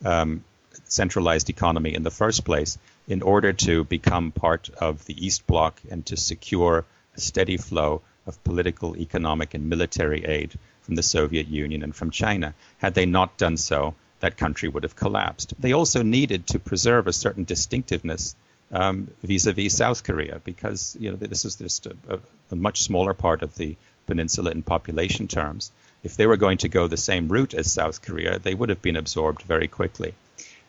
um, 0.05 0.45
centralized 0.85 1.49
economy 1.49 1.95
in 1.95 2.03
the 2.03 2.11
first 2.11 2.45
place 2.45 2.77
in 3.09 3.23
order 3.23 3.55
to 3.55 3.83
become 3.85 4.31
part 4.31 4.69
of 4.79 5.07
the 5.07 5.27
East 5.27 5.47
Bloc 5.47 5.81
and 5.91 6.05
to 6.05 6.19
secure 6.19 6.85
a 7.17 7.21
steady 7.21 7.57
flow 7.57 8.03
of 8.27 8.45
political, 8.45 8.95
economic, 8.97 9.55
and 9.55 9.71
military 9.71 10.23
aid 10.25 10.59
from 10.85 10.95
the 10.95 11.03
Soviet 11.03 11.49
Union 11.49 11.83
and 11.83 11.95
from 11.95 12.11
China. 12.11 12.55
Had 12.79 12.95
they 12.95 13.07
not 13.07 13.37
done 13.37 13.57
so, 13.57 13.95
that 14.21 14.37
country 14.37 14.69
would 14.69 14.85
have 14.85 14.97
collapsed. 14.97 15.55
They 15.59 15.73
also 15.73 16.03
needed 16.03 16.47
to 16.49 16.59
preserve 16.59 17.07
a 17.07 17.13
certain 17.13 17.45
distinctiveness 17.45 18.35
um, 18.73 19.09
vis-a-vis 19.23 19.77
South 19.77 20.03
Korea 20.05 20.41
because 20.45 20.97
you 20.99 21.11
know 21.11 21.17
this 21.17 21.45
is 21.45 21.57
just 21.57 21.87
a, 21.87 21.97
a, 22.09 22.19
a, 22.51 22.57
much 22.57 22.83
smaller 22.83 23.15
part 23.15 23.43
of 23.43 23.55
the 23.57 23.77
peninsula 24.07 24.51
in 24.51 24.63
population 24.63 25.29
terms. 25.29 25.71
If 26.03 26.17
they 26.17 26.27
were 26.27 26.39
going 26.39 26.59
to 26.59 26.69
go 26.69 26.87
the 26.87 26.97
same 26.97 27.29
route 27.29 27.55
as 27.55 27.73
South 27.73 28.03
Korea, 28.03 28.39
they 28.39 28.55
would 28.55 28.71
have 28.71 28.83
been 28.83 28.97
absorbed 28.97 29.43
very 29.43 29.69
quickly. 29.69 30.15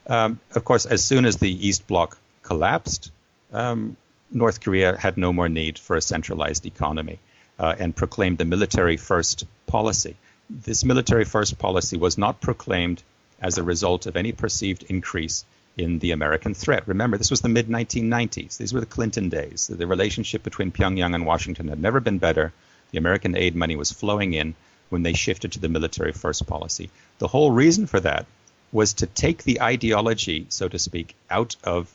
Um, 0.07 0.39
of 0.53 0.63
course, 0.63 0.85
as 0.85 1.03
soon 1.03 1.25
as 1.25 1.37
the 1.37 1.67
East 1.67 1.87
Bloc 1.87 2.17
collapsed, 2.43 3.11
um, 3.51 3.97
North 4.31 4.61
Korea 4.61 4.95
had 4.97 5.17
no 5.17 5.33
more 5.33 5.49
need 5.49 5.79
for 5.79 5.95
a 5.95 6.01
centralized 6.01 6.65
economy 6.65 7.19
uh, 7.59 7.75
and 7.77 7.95
proclaimed 7.95 8.37
the 8.37 8.45
military 8.45 8.97
first 8.97 9.45
policy. 9.67 10.15
This 10.49 10.83
military 10.83 11.25
first 11.25 11.57
policy 11.57 11.97
was 11.97 12.17
not 12.17 12.41
proclaimed 12.41 13.01
as 13.41 13.57
a 13.57 13.63
result 13.63 14.05
of 14.05 14.15
any 14.15 14.31
perceived 14.31 14.83
increase 14.83 15.45
in 15.77 15.99
the 15.99 16.11
American 16.11 16.53
threat. 16.53 16.87
Remember, 16.87 17.17
this 17.17 17.31
was 17.31 17.41
the 17.41 17.49
mid 17.49 17.67
1990s. 17.67 18.57
These 18.57 18.73
were 18.73 18.79
the 18.79 18.85
Clinton 18.85 19.29
days. 19.29 19.67
The 19.67 19.87
relationship 19.87 20.43
between 20.43 20.71
Pyongyang 20.71 21.15
and 21.15 21.25
Washington 21.25 21.67
had 21.67 21.81
never 21.81 21.99
been 21.99 22.17
better. 22.17 22.53
The 22.91 22.97
American 22.97 23.35
aid 23.35 23.55
money 23.55 23.75
was 23.75 23.91
flowing 23.91 24.33
in 24.33 24.55
when 24.89 25.03
they 25.03 25.13
shifted 25.13 25.51
to 25.53 25.59
the 25.59 25.69
military 25.69 26.11
first 26.11 26.45
policy. 26.47 26.89
The 27.17 27.27
whole 27.27 27.51
reason 27.51 27.87
for 27.87 27.99
that 27.99 28.25
was 28.71 28.93
to 28.93 29.07
take 29.07 29.43
the 29.43 29.61
ideology, 29.61 30.45
so 30.49 30.67
to 30.67 30.79
speak, 30.79 31.15
out 31.29 31.55
of 31.63 31.91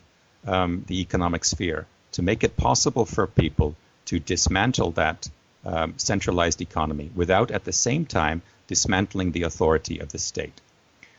um, 0.46 0.84
the 0.86 1.00
economic 1.00 1.44
sphere, 1.44 1.86
to 2.12 2.22
make 2.22 2.42
it 2.44 2.56
possible 2.56 3.04
for 3.04 3.26
people 3.26 3.76
to 4.06 4.18
dismantle 4.18 4.92
that 4.92 5.28
um, 5.64 5.94
centralized 5.98 6.60
economy 6.62 7.10
without 7.14 7.50
at 7.50 7.64
the 7.64 7.72
same 7.72 8.06
time 8.06 8.42
dismantling 8.66 9.32
the 9.32 9.42
authority 9.42 9.98
of 9.98 10.10
the 10.10 10.18
state. 10.18 10.60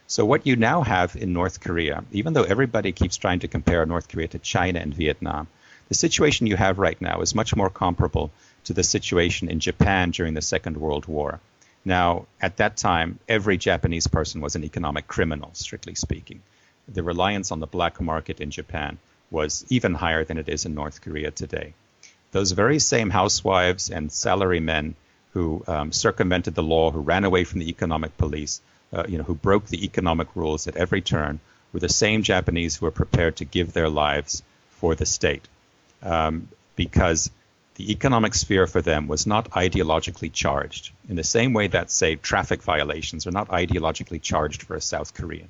So, 0.07 0.25
what 0.25 0.47
you 0.47 0.55
now 0.55 0.81
have 0.81 1.15
in 1.15 1.31
North 1.31 1.59
Korea, 1.61 2.03
even 2.11 2.33
though 2.33 2.43
everybody 2.43 2.91
keeps 2.91 3.17
trying 3.17 3.39
to 3.39 3.47
compare 3.47 3.85
North 3.85 4.09
Korea 4.09 4.27
to 4.29 4.39
China 4.39 4.79
and 4.79 4.93
Vietnam, 4.93 5.47
the 5.89 5.95
situation 5.95 6.47
you 6.47 6.57
have 6.57 6.79
right 6.79 6.99
now 7.01 7.21
is 7.21 7.35
much 7.35 7.55
more 7.55 7.69
comparable 7.69 8.31
to 8.63 8.73
the 8.73 8.83
situation 8.83 9.49
in 9.49 9.59
Japan 9.59 10.11
during 10.11 10.33
the 10.33 10.41
Second 10.41 10.77
World 10.77 11.05
War. 11.05 11.39
Now, 11.85 12.27
at 12.41 12.57
that 12.57 12.77
time, 12.77 13.19
every 13.27 13.57
Japanese 13.57 14.07
person 14.07 14.41
was 14.41 14.55
an 14.55 14.63
economic 14.63 15.07
criminal, 15.07 15.51
strictly 15.53 15.95
speaking. 15.95 16.41
The 16.87 17.03
reliance 17.03 17.51
on 17.51 17.59
the 17.59 17.67
black 17.67 18.01
market 18.01 18.41
in 18.41 18.51
Japan 18.51 18.97
was 19.29 19.65
even 19.69 19.93
higher 19.93 20.23
than 20.25 20.37
it 20.37 20.49
is 20.49 20.65
in 20.65 20.75
North 20.75 21.01
Korea 21.01 21.31
today 21.31 21.73
those 22.31 22.51
very 22.51 22.79
same 22.79 23.09
housewives 23.09 23.89
and 23.89 24.09
salarymen 24.09 24.93
who 25.33 25.63
um, 25.67 25.91
circumvented 25.91 26.55
the 26.55 26.63
law, 26.63 26.91
who 26.91 26.99
ran 26.99 27.23
away 27.23 27.43
from 27.43 27.59
the 27.59 27.69
economic 27.69 28.17
police, 28.17 28.61
uh, 28.93 29.03
you 29.07 29.17
know, 29.17 29.23
who 29.23 29.35
broke 29.35 29.67
the 29.67 29.85
economic 29.85 30.27
rules 30.35 30.67
at 30.67 30.75
every 30.75 31.01
turn, 31.01 31.39
were 31.71 31.79
the 31.79 31.89
same 31.89 32.23
Japanese 32.23 32.75
who 32.75 32.85
were 32.85 32.91
prepared 32.91 33.37
to 33.37 33.45
give 33.45 33.71
their 33.71 33.89
lives 33.89 34.43
for 34.71 34.95
the 34.95 35.05
state, 35.05 35.47
um, 36.03 36.47
because 36.75 37.31
the 37.75 37.91
economic 37.91 38.33
sphere 38.33 38.67
for 38.67 38.81
them 38.81 39.07
was 39.07 39.25
not 39.25 39.49
ideologically 39.51 40.31
charged 40.31 40.91
in 41.07 41.15
the 41.15 41.23
same 41.23 41.53
way 41.53 41.67
that, 41.67 41.89
say, 41.89 42.15
traffic 42.15 42.61
violations 42.61 43.25
are 43.25 43.31
not 43.31 43.47
ideologically 43.47 44.21
charged 44.21 44.63
for 44.63 44.75
a 44.75 44.81
South 44.81 45.13
Korean. 45.13 45.47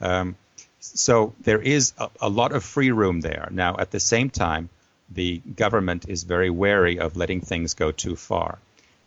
Um, 0.00 0.36
so 0.80 1.34
there 1.40 1.62
is 1.62 1.92
a, 1.98 2.10
a 2.20 2.28
lot 2.28 2.52
of 2.52 2.64
free 2.64 2.90
room 2.90 3.20
there. 3.20 3.48
Now, 3.52 3.76
at 3.78 3.90
the 3.92 4.00
same 4.00 4.30
time, 4.30 4.68
the 5.14 5.38
government 5.38 6.08
is 6.08 6.22
very 6.24 6.50
wary 6.50 6.98
of 6.98 7.16
letting 7.16 7.40
things 7.40 7.74
go 7.74 7.92
too 7.92 8.16
far. 8.16 8.58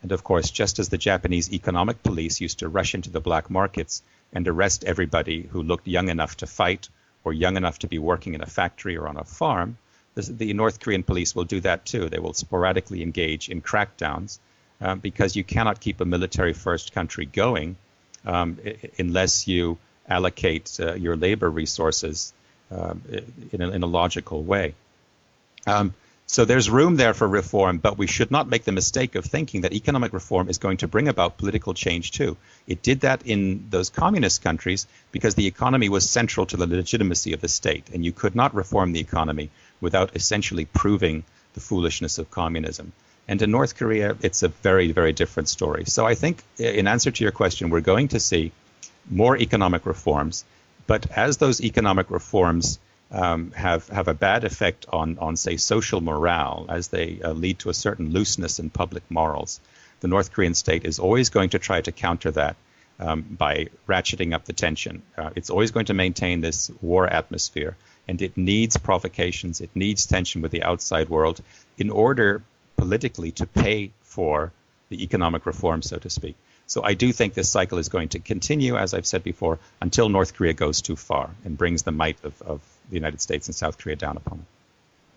And 0.01 0.11
of 0.11 0.23
course, 0.23 0.51
just 0.51 0.79
as 0.79 0.89
the 0.89 0.97
Japanese 0.97 1.51
economic 1.51 2.03
police 2.03 2.39
used 2.39 2.59
to 2.59 2.69
rush 2.69 2.93
into 2.95 3.09
the 3.09 3.19
black 3.19 3.49
markets 3.49 4.03
and 4.33 4.47
arrest 4.47 4.83
everybody 4.83 5.41
who 5.41 5.63
looked 5.63 5.87
young 5.87 6.09
enough 6.09 6.37
to 6.37 6.47
fight 6.47 6.89
or 7.23 7.33
young 7.33 7.57
enough 7.57 7.79
to 7.79 7.87
be 7.87 7.99
working 7.99 8.33
in 8.33 8.41
a 8.41 8.45
factory 8.45 8.95
or 8.97 9.07
on 9.07 9.17
a 9.17 9.23
farm, 9.23 9.77
the 10.15 10.53
North 10.53 10.79
Korean 10.79 11.03
police 11.03 11.35
will 11.35 11.43
do 11.43 11.59
that 11.61 11.85
too. 11.85 12.09
They 12.09 12.19
will 12.19 12.33
sporadically 12.33 13.03
engage 13.03 13.49
in 13.49 13.61
crackdowns 13.61 14.39
um, 14.81 14.99
because 14.99 15.35
you 15.35 15.43
cannot 15.43 15.79
keep 15.79 16.01
a 16.01 16.05
military 16.05 16.53
first 16.53 16.91
country 16.91 17.25
going 17.25 17.75
um, 18.25 18.57
unless 18.97 19.47
you 19.47 19.77
allocate 20.07 20.79
uh, 20.79 20.93
your 20.93 21.15
labor 21.15 21.49
resources 21.49 22.33
um, 22.71 23.01
in, 23.51 23.61
a, 23.61 23.69
in 23.69 23.83
a 23.83 23.87
logical 23.87 24.43
way. 24.43 24.73
Um, 25.67 25.93
so 26.29 26.43
there's 26.43 26.69
room 26.69 26.97
there 26.97 27.13
for 27.13 27.25
reform, 27.25 27.77
but 27.77 27.97
we 27.97 28.07
should 28.07 28.31
not 28.31 28.49
make 28.49 28.65
the 28.65 28.73
mistake 28.73 29.15
of 29.15 29.23
thinking 29.23 29.61
that 29.61 29.73
economic 29.73 30.11
reform 30.11 30.49
is 30.49 30.57
going 30.57 30.77
to 30.77 30.87
bring 30.87 31.07
about 31.07 31.37
political 31.37 31.73
change 31.73 32.11
too. 32.11 32.35
It 32.67 32.81
did 32.81 33.01
that 33.01 33.25
in 33.25 33.67
those 33.69 33.89
communist 33.89 34.41
countries 34.41 34.87
because 35.13 35.35
the 35.35 35.47
economy 35.47 35.87
was 35.87 36.09
central 36.09 36.45
to 36.47 36.57
the 36.57 36.67
legitimacy 36.67 37.31
of 37.31 37.39
the 37.39 37.47
state, 37.47 37.89
and 37.93 38.03
you 38.03 38.11
could 38.11 38.35
not 38.35 38.55
reform 38.55 38.91
the 38.91 38.99
economy 38.99 39.49
without 39.79 40.15
essentially 40.17 40.65
proving 40.65 41.23
the 41.53 41.61
foolishness 41.61 42.17
of 42.17 42.29
communism. 42.29 42.91
And 43.29 43.41
in 43.41 43.51
North 43.51 43.77
Korea, 43.77 44.17
it's 44.21 44.43
a 44.43 44.49
very, 44.49 44.91
very 44.91 45.13
different 45.13 45.47
story. 45.47 45.85
So 45.85 46.05
I 46.05 46.15
think, 46.15 46.43
in 46.57 46.87
answer 46.87 47.11
to 47.11 47.23
your 47.23 47.31
question, 47.31 47.69
we're 47.69 47.81
going 47.81 48.09
to 48.09 48.19
see 48.19 48.51
more 49.09 49.37
economic 49.37 49.85
reforms, 49.85 50.43
but 50.87 51.09
as 51.11 51.37
those 51.37 51.61
economic 51.61 52.11
reforms 52.11 52.79
um, 53.11 53.51
have 53.51 53.87
have 53.89 54.07
a 54.07 54.13
bad 54.13 54.43
effect 54.43 54.85
on 54.89 55.17
on 55.19 55.37
say 55.37 55.57
social 55.57 56.01
morale 56.01 56.65
as 56.69 56.89
they 56.89 57.19
uh, 57.23 57.31
lead 57.31 57.59
to 57.59 57.69
a 57.69 57.73
certain 57.73 58.11
looseness 58.11 58.59
in 58.59 58.69
public 58.69 59.03
morals. 59.09 59.59
The 59.99 60.07
North 60.07 60.31
Korean 60.31 60.53
state 60.53 60.85
is 60.85 60.99
always 60.99 61.29
going 61.29 61.51
to 61.51 61.59
try 61.59 61.81
to 61.81 61.91
counter 61.91 62.31
that 62.31 62.55
um, 62.99 63.21
by 63.21 63.67
ratcheting 63.87 64.33
up 64.33 64.45
the 64.45 64.53
tension. 64.53 65.01
Uh, 65.17 65.31
it's 65.35 65.49
always 65.49 65.71
going 65.71 65.85
to 65.87 65.93
maintain 65.93 66.41
this 66.41 66.69
war 66.81 67.07
atmosphere, 67.07 67.75
and 68.07 68.21
it 68.21 68.37
needs 68.37 68.77
provocations. 68.77 69.61
It 69.61 69.69
needs 69.75 70.05
tension 70.05 70.41
with 70.41 70.51
the 70.51 70.63
outside 70.63 71.09
world 71.09 71.41
in 71.77 71.89
order 71.89 72.43
politically 72.75 73.31
to 73.31 73.45
pay 73.45 73.91
for 74.03 74.51
the 74.89 75.03
economic 75.03 75.45
reform, 75.45 75.81
so 75.81 75.97
to 75.97 76.09
speak. 76.09 76.35
So 76.67 76.83
I 76.83 76.93
do 76.95 77.13
think 77.13 77.33
this 77.33 77.49
cycle 77.49 77.77
is 77.77 77.89
going 77.89 78.09
to 78.09 78.19
continue, 78.19 78.75
as 78.75 78.93
I've 78.93 79.07
said 79.07 79.23
before, 79.23 79.57
until 79.81 80.09
North 80.09 80.33
Korea 80.33 80.53
goes 80.53 80.81
too 80.81 80.95
far 80.95 81.29
and 81.45 81.57
brings 81.57 81.83
the 81.83 81.91
might 81.91 82.17
of, 82.23 82.41
of 82.41 82.61
the 82.89 82.95
United 82.95 83.21
States 83.21 83.47
and 83.47 83.55
South 83.55 83.77
Korea 83.77 83.95
down 83.95 84.17
upon. 84.17 84.45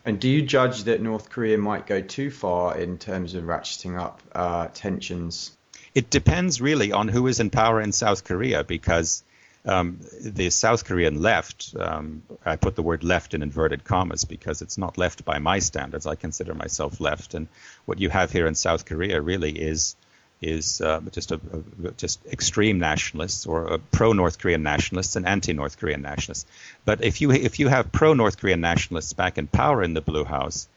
And 0.05 0.19
do 0.19 0.29
you 0.29 0.43
judge 0.43 0.85
that 0.85 1.03
North 1.03 1.29
Korea 1.31 1.59
might 1.59 1.87
go 1.87 2.01
too 2.01 2.31
far 2.31 2.77
in 2.79 2.99
terms 2.99 3.35
of 3.35 3.45
ratcheting 3.45 3.99
up 3.99 4.23
uh, 4.35 4.69
tensions? 4.73 5.57
It 5.95 6.09
depends 6.09 6.61
really 6.61 6.93
on 6.93 7.09
who 7.09 7.27
is 7.27 7.41
in 7.41 7.51
power 7.51 7.81
in 7.81 7.93
South 7.93 8.25
Korea 8.25 8.65
because 8.65 9.23
um, 9.67 10.01
the 10.21 10.49
South 10.51 10.87
Korean 10.87 11.21
left, 11.21 11.75
um, 11.79 12.23
I 12.47 12.57
put 12.57 12.77
the 12.77 12.83
word 12.83 13.05
left 13.05 13.35
in 13.35 13.43
inverted 13.43 13.85
commas 13.85 14.25
because 14.25 14.63
it's 14.63 14.79
not 14.79 14.97
left 14.97 15.25
by 15.25 15.39
my 15.39 15.59
standards. 15.59 16.07
I 16.07 16.15
consider 16.15 16.55
myself 16.55 17.01
left. 17.01 17.35
And 17.35 17.49
what 17.85 18.01
you 18.01 18.09
have 18.09 18.33
here 18.33 18.47
in 18.47 18.55
South 18.55 18.87
Korea 18.87 19.21
really 19.21 19.53
is 19.53 19.97
is 20.41 20.81
uh, 20.81 21.01
just 21.11 21.33
a, 21.33 21.35
a, 21.85 21.91
just 21.93 22.25
extreme 22.27 22.79
nationalists 22.79 23.47
or 23.47 23.79
pro 23.91 24.13
North 24.13 24.39
Korean 24.39 24.63
nationalists 24.63 25.17
and 25.17 25.27
anti 25.27 25.53
North 25.53 25.79
Korean 25.79 26.03
nationalists. 26.03 26.47
But 26.85 27.05
if 27.05 27.21
you 27.21 27.31
if 27.31 27.59
you 27.59 27.69
have 27.69 27.93
pro 27.93 28.15
North 28.15 28.39
Korean 28.39 28.61
nationalists 28.61 29.13
back 29.13 29.39
in 29.39 29.47
power 29.47 29.83
in 29.83 29.95
the 29.95 30.01
Blue 30.01 30.25
House, 30.25 30.69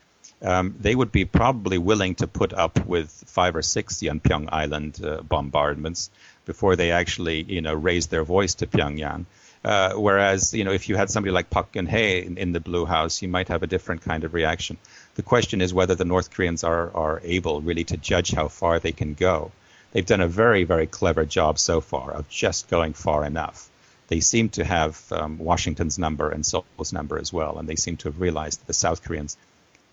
um, 0.41 0.75
they 0.79 0.93
would 0.93 1.12
be 1.12 1.25
probably 1.25 1.77
willing 1.77 2.15
to 2.15 2.27
put 2.27 2.53
up 2.53 2.86
with 2.86 3.10
five 3.27 3.55
or 3.55 3.62
six 3.62 4.00
Yeonpyeong 4.00 4.50
Island 4.51 5.00
uh, 5.03 5.22
bombardments 5.22 6.10
before 6.46 6.75
they 6.75 6.91
actually 6.91 7.43
you 7.43 7.62
know 7.62 7.74
raise 7.74 8.08
their 8.08 8.24
voice 8.24 8.55
to 8.55 8.67
Pyongyang. 8.67 9.25
Uh, 9.63 9.93
whereas, 9.93 10.53
you 10.53 10.65
know, 10.65 10.74
if 10.74 10.89
you 10.89 10.98
had 10.98 11.10
somebody 11.10 11.32
like 11.32 11.50
Park 11.50 11.72
Geun-hye 11.72 12.25
in, 12.25 12.38
in, 12.38 12.51
the 12.51 12.60
Blue 12.60 12.86
House, 12.86 13.22
you 13.22 13.29
might 13.29 13.48
have 13.48 13.63
a 13.63 13.67
different 13.67 14.01
kind 14.01 14.25
of 14.25 14.34
reaction. 14.34 14.77
The 15.15 15.24
question 15.24 15.62
is 15.62 15.74
whether 15.74 15.96
the 15.96 16.05
North 16.05 16.32
Koreans 16.32 16.63
are, 16.63 16.91
are 16.96 17.22
able 17.24 17.62
really 17.62 17.84
to 17.86 17.98
judge 17.98 18.32
how 18.32 18.48
far 18.48 18.79
they 18.79 18.91
can 18.91 19.13
go. 19.13 19.51
They've 19.91 20.05
done 20.05 20.22
a 20.22 20.27
very, 20.27 20.63
very 20.63 20.88
clever 20.88 21.24
job 21.24 21.60
so 21.60 21.82
far 21.82 22.12
of 22.12 22.27
just 22.29 22.67
going 22.67 22.93
far 22.93 23.24
enough. 23.24 23.70
They 24.08 24.22
seem 24.22 24.50
to 24.50 24.65
have 24.65 25.00
um, 25.12 25.38
Washington's 25.38 26.00
number 26.00 26.29
and 26.29 26.43
Seoul's 26.43 26.93
number 26.93 27.20
as 27.20 27.32
well, 27.32 27.60
and 27.60 27.70
they 27.70 27.75
seem 27.75 27.98
to 27.98 28.08
have 28.10 28.20
realized 28.20 28.62
that 28.62 28.67
the 28.67 28.74
South 28.74 29.03
Koreans 29.03 29.38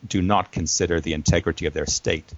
do 0.06 0.22
not 0.22 0.52
consider 0.52 1.00
the 1.00 1.12
integrity 1.12 1.66
of 1.66 1.74
their 1.74 1.86
state 1.86 2.32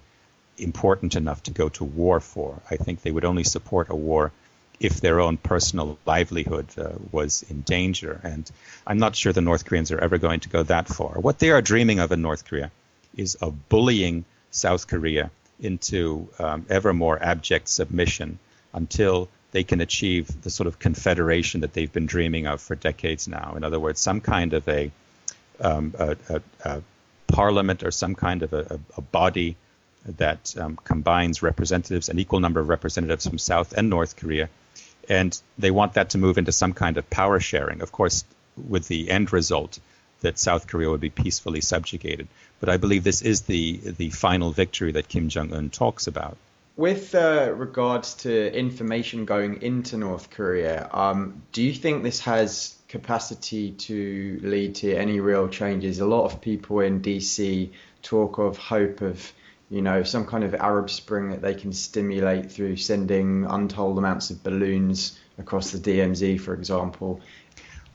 important 0.57 1.15
enough 1.15 1.41
to 1.43 1.51
go 1.51 1.69
to 1.69 1.83
war 1.83 2.19
for. 2.19 2.61
I 2.69 2.75
think 2.75 3.01
they 3.01 3.11
would 3.11 3.25
only 3.25 3.43
support 3.43 3.89
a 3.89 3.95
war 3.95 4.31
if 4.79 5.01
their 5.01 5.19
own 5.19 5.37
personal 5.37 5.97
livelihood 6.05 6.67
uh, 6.77 6.89
was 7.11 7.43
in 7.49 7.61
danger. 7.61 8.19
And 8.23 8.49
I'm 8.85 8.99
not 8.99 9.15
sure 9.15 9.31
the 9.33 9.41
North 9.41 9.65
Koreans 9.65 9.91
are 9.91 9.99
ever 9.99 10.17
going 10.17 10.41
to 10.41 10.49
go 10.49 10.63
that 10.63 10.87
far. 10.87 11.19
What 11.19 11.39
they 11.39 11.51
are 11.51 11.61
dreaming 11.61 11.99
of 11.99 12.11
in 12.11 12.21
North 12.21 12.45
Korea 12.45 12.71
is 13.15 13.35
of 13.35 13.69
bullying 13.69 14.25
South 14.51 14.87
Korea 14.87 15.31
into 15.59 16.27
um, 16.39 16.65
ever 16.69 16.93
more 16.93 17.21
abject 17.21 17.69
submission 17.69 18.39
until 18.73 19.29
they 19.51 19.63
can 19.63 19.81
achieve 19.81 20.41
the 20.41 20.49
sort 20.49 20.67
of 20.67 20.79
confederation 20.79 21.61
that 21.61 21.73
they've 21.73 21.93
been 21.93 22.07
dreaming 22.07 22.47
of 22.47 22.59
for 22.59 22.75
decades 22.75 23.27
now. 23.27 23.53
In 23.55 23.63
other 23.63 23.79
words, 23.79 23.99
some 23.99 24.19
kind 24.19 24.53
of 24.53 24.67
a, 24.67 24.91
um, 25.59 25.93
a, 25.97 26.17
a, 26.29 26.41
a 26.65 26.81
parliament 27.27 27.83
or 27.83 27.91
some 27.91 28.15
kind 28.15 28.43
of 28.43 28.53
a, 28.53 28.79
body 29.11 29.55
that 30.05 30.55
um, 30.59 30.77
combines 30.83 31.41
representatives, 31.41 32.09
an 32.09 32.19
equal 32.19 32.39
number 32.39 32.59
of 32.59 32.67
representatives 32.67 33.27
from 33.27 33.37
South 33.37 33.73
and 33.73 33.89
North 33.89 34.17
Korea, 34.17 34.49
and 35.09 35.39
they 35.57 35.71
want 35.71 35.93
that 35.93 36.11
to 36.11 36.17
move 36.17 36.37
into 36.37 36.51
some 36.51 36.73
kind 36.73 36.97
of 36.97 37.09
power 37.09 37.39
sharing. 37.39 37.81
Of 37.81 37.91
course, 37.91 38.25
with 38.55 38.87
the 38.87 39.09
end 39.09 39.33
result 39.33 39.79
that 40.21 40.39
South 40.39 40.67
Korea 40.67 40.89
would 40.89 41.01
be 41.01 41.09
peacefully 41.09 41.61
subjugated. 41.61 42.27
But 42.59 42.69
I 42.69 42.77
believe 42.77 43.03
this 43.03 43.21
is 43.21 43.41
the 43.41 43.77
the 43.77 44.09
final 44.09 44.51
victory 44.51 44.93
that 44.93 45.09
Kim 45.09 45.29
Jong 45.29 45.53
Un 45.53 45.69
talks 45.69 46.07
about. 46.07 46.37
With 46.75 47.13
uh, 47.13 47.53
regards 47.55 48.15
to 48.23 48.51
information 48.51 49.25
going 49.25 49.61
into 49.61 49.95
North 49.95 50.31
Korea, 50.31 50.89
um, 50.91 51.43
do 51.51 51.61
you 51.61 51.73
think 51.73 52.01
this 52.01 52.21
has 52.21 52.75
capacity 52.87 53.71
to 53.71 54.39
lead 54.41 54.75
to 54.75 54.95
any 54.95 55.19
real 55.19 55.47
changes? 55.49 55.99
A 55.99 56.05
lot 56.05 56.25
of 56.25 56.41
people 56.41 56.79
in 56.79 57.01
DC 57.01 57.69
talk 58.01 58.39
of 58.39 58.57
hope 58.57 59.01
of 59.01 59.33
you 59.73 59.81
know, 59.81 60.03
some 60.03 60.27
kind 60.27 60.43
of 60.43 60.53
Arab 60.53 60.91
Spring 60.91 61.31
that 61.31 61.41
they 61.41 61.55
can 61.55 61.73
stimulate 61.73 62.51
through 62.51 62.75
sending 62.75 63.45
untold 63.45 63.97
amounts 63.97 64.29
of 64.29 64.43
balloons 64.43 65.19
across 65.39 65.71
the 65.71 65.79
DMZ, 65.79 66.39
for 66.39 66.53
example. 66.53 67.19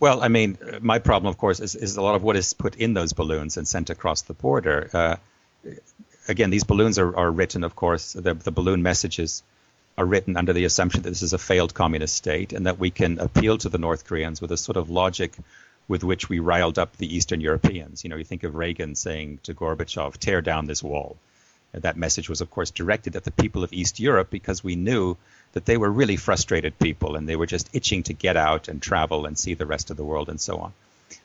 Well, 0.00 0.20
I 0.20 0.26
mean, 0.26 0.58
my 0.80 0.98
problem, 0.98 1.30
of 1.30 1.38
course, 1.38 1.60
is, 1.60 1.76
is 1.76 1.96
a 1.96 2.02
lot 2.02 2.16
of 2.16 2.24
what 2.24 2.34
is 2.34 2.52
put 2.52 2.74
in 2.74 2.94
those 2.94 3.12
balloons 3.12 3.56
and 3.56 3.68
sent 3.68 3.90
across 3.90 4.22
the 4.22 4.34
border. 4.34 4.90
Uh, 4.92 5.16
again, 6.26 6.50
these 6.50 6.64
balloons 6.64 6.98
are, 6.98 7.16
are 7.16 7.30
written, 7.30 7.62
of 7.62 7.76
course, 7.76 8.12
the, 8.12 8.34
the 8.34 8.50
balloon 8.50 8.82
messages 8.82 9.44
are 9.96 10.04
written 10.04 10.36
under 10.36 10.52
the 10.52 10.64
assumption 10.64 11.02
that 11.02 11.10
this 11.10 11.22
is 11.22 11.32
a 11.32 11.38
failed 11.38 11.74
communist 11.74 12.16
state 12.16 12.52
and 12.52 12.66
that 12.66 12.80
we 12.80 12.90
can 12.90 13.20
appeal 13.20 13.56
to 13.56 13.68
the 13.68 13.78
North 13.78 14.04
Koreans 14.04 14.40
with 14.40 14.50
a 14.50 14.56
sort 14.56 14.76
of 14.76 14.90
logic 14.90 15.36
with 15.86 16.02
which 16.02 16.28
we 16.28 16.40
riled 16.40 16.76
up 16.76 16.96
the 16.96 17.14
Eastern 17.14 17.40
Europeans. 17.40 18.02
You 18.02 18.10
know, 18.10 18.16
you 18.16 18.24
think 18.24 18.42
of 18.42 18.56
Reagan 18.56 18.96
saying 18.96 19.38
to 19.44 19.54
Gorbachev, 19.54 20.16
tear 20.16 20.42
down 20.42 20.66
this 20.66 20.82
wall. 20.82 21.16
That 21.72 21.96
message 21.96 22.28
was, 22.28 22.40
of 22.40 22.50
course, 22.50 22.70
directed 22.70 23.14
at 23.14 23.24
the 23.24 23.30
people 23.30 23.62
of 23.62 23.72
East 23.72 24.00
Europe 24.00 24.30
because 24.30 24.64
we 24.64 24.74
knew 24.74 25.16
that 25.52 25.66
they 25.66 25.76
were 25.76 25.90
really 25.90 26.16
frustrated 26.16 26.78
people 26.78 27.16
and 27.16 27.28
they 27.28 27.36
were 27.36 27.46
just 27.46 27.68
itching 27.72 28.02
to 28.04 28.12
get 28.12 28.36
out 28.36 28.68
and 28.68 28.80
travel 28.80 29.26
and 29.26 29.38
see 29.38 29.54
the 29.54 29.66
rest 29.66 29.90
of 29.90 29.96
the 29.96 30.04
world 30.04 30.28
and 30.28 30.40
so 30.40 30.58
on. 30.58 30.72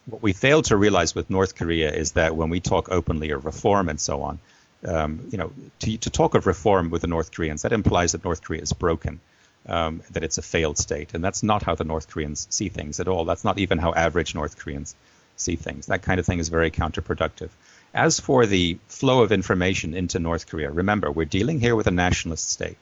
What 0.05 0.21
we 0.21 0.33
failed 0.33 0.65
to 0.65 0.77
realize 0.77 1.15
with 1.15 1.29
North 1.29 1.55
Korea 1.55 1.91
is 1.91 2.13
that 2.13 2.35
when 2.35 2.49
we 2.49 2.59
talk 2.59 2.89
openly 2.89 3.31
of 3.31 3.45
reform 3.45 3.89
and 3.89 3.99
so 3.99 4.21
on, 4.21 4.39
um, 4.85 5.27
you 5.31 5.37
know, 5.37 5.51
to, 5.79 5.97
to, 5.97 6.09
talk 6.09 6.35
of 6.35 6.45
reform 6.45 6.89
with 6.89 7.01
the 7.01 7.07
North 7.07 7.31
Koreans, 7.31 7.61
that 7.61 7.71
implies 7.71 8.11
that 8.11 8.23
North 8.23 8.43
Korea 8.43 8.61
is 8.61 8.73
broken, 8.73 9.21
um, 9.67 10.01
that 10.11 10.23
it's 10.23 10.37
a 10.37 10.41
failed 10.41 10.77
state, 10.77 11.13
and 11.13 11.23
that's 11.23 11.41
not 11.41 11.63
how 11.63 11.75
the 11.75 11.85
North 11.85 12.09
Koreans 12.09 12.47
see 12.49 12.67
things 12.67 12.99
at 12.99 13.07
all. 13.07 13.23
That's 13.23 13.45
not 13.45 13.59
even 13.59 13.77
how 13.77 13.93
average 13.93 14.35
North 14.35 14.57
Koreans 14.59 14.95
see 15.37 15.55
things. 15.55 15.85
That 15.87 16.01
kind 16.01 16.19
of 16.19 16.25
thing 16.25 16.39
is 16.39 16.49
very 16.49 16.69
counterproductive. 16.69 17.49
As 17.95 18.19
for 18.19 18.47
the 18.47 18.79
flow 18.87 19.21
of 19.21 19.31
information 19.31 19.93
into 19.93 20.17
North 20.17 20.47
Korea, 20.47 20.71
remember, 20.71 21.11
we're 21.11 21.25
dealing 21.25 21.59
here 21.59 21.75
with 21.75 21.85
a 21.85 21.91
nationalist 21.91 22.49
state. 22.49 22.77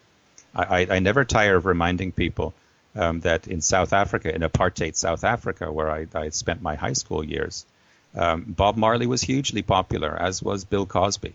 I, 0.56 0.64
I, 0.64 0.96
I 0.96 1.00
never 1.00 1.26
tire 1.26 1.58
of 1.58 1.66
reminding 1.66 2.14
people 2.14 2.54
um, 2.96 3.20
that 3.22 3.46
in 3.46 3.60
South 3.60 3.92
Africa, 3.92 4.34
in 4.34 4.42
apartheid 4.42 4.96
South 4.96 5.26
Africa, 5.26 5.70
where 5.70 5.92
I, 5.92 6.08
I 6.16 6.30
spent 6.30 6.62
my 6.62 6.76
high 6.76 6.94
school 6.94 7.26
years, 7.26 7.66
um, 8.16 8.44
Bob 8.44 8.78
Marley 8.78 9.06
was 9.06 9.22
hugely 9.22 9.62
popular, 9.62 10.16
as 10.16 10.42
was 10.42 10.64
Bill 10.64 10.86
Cosby, 10.86 11.34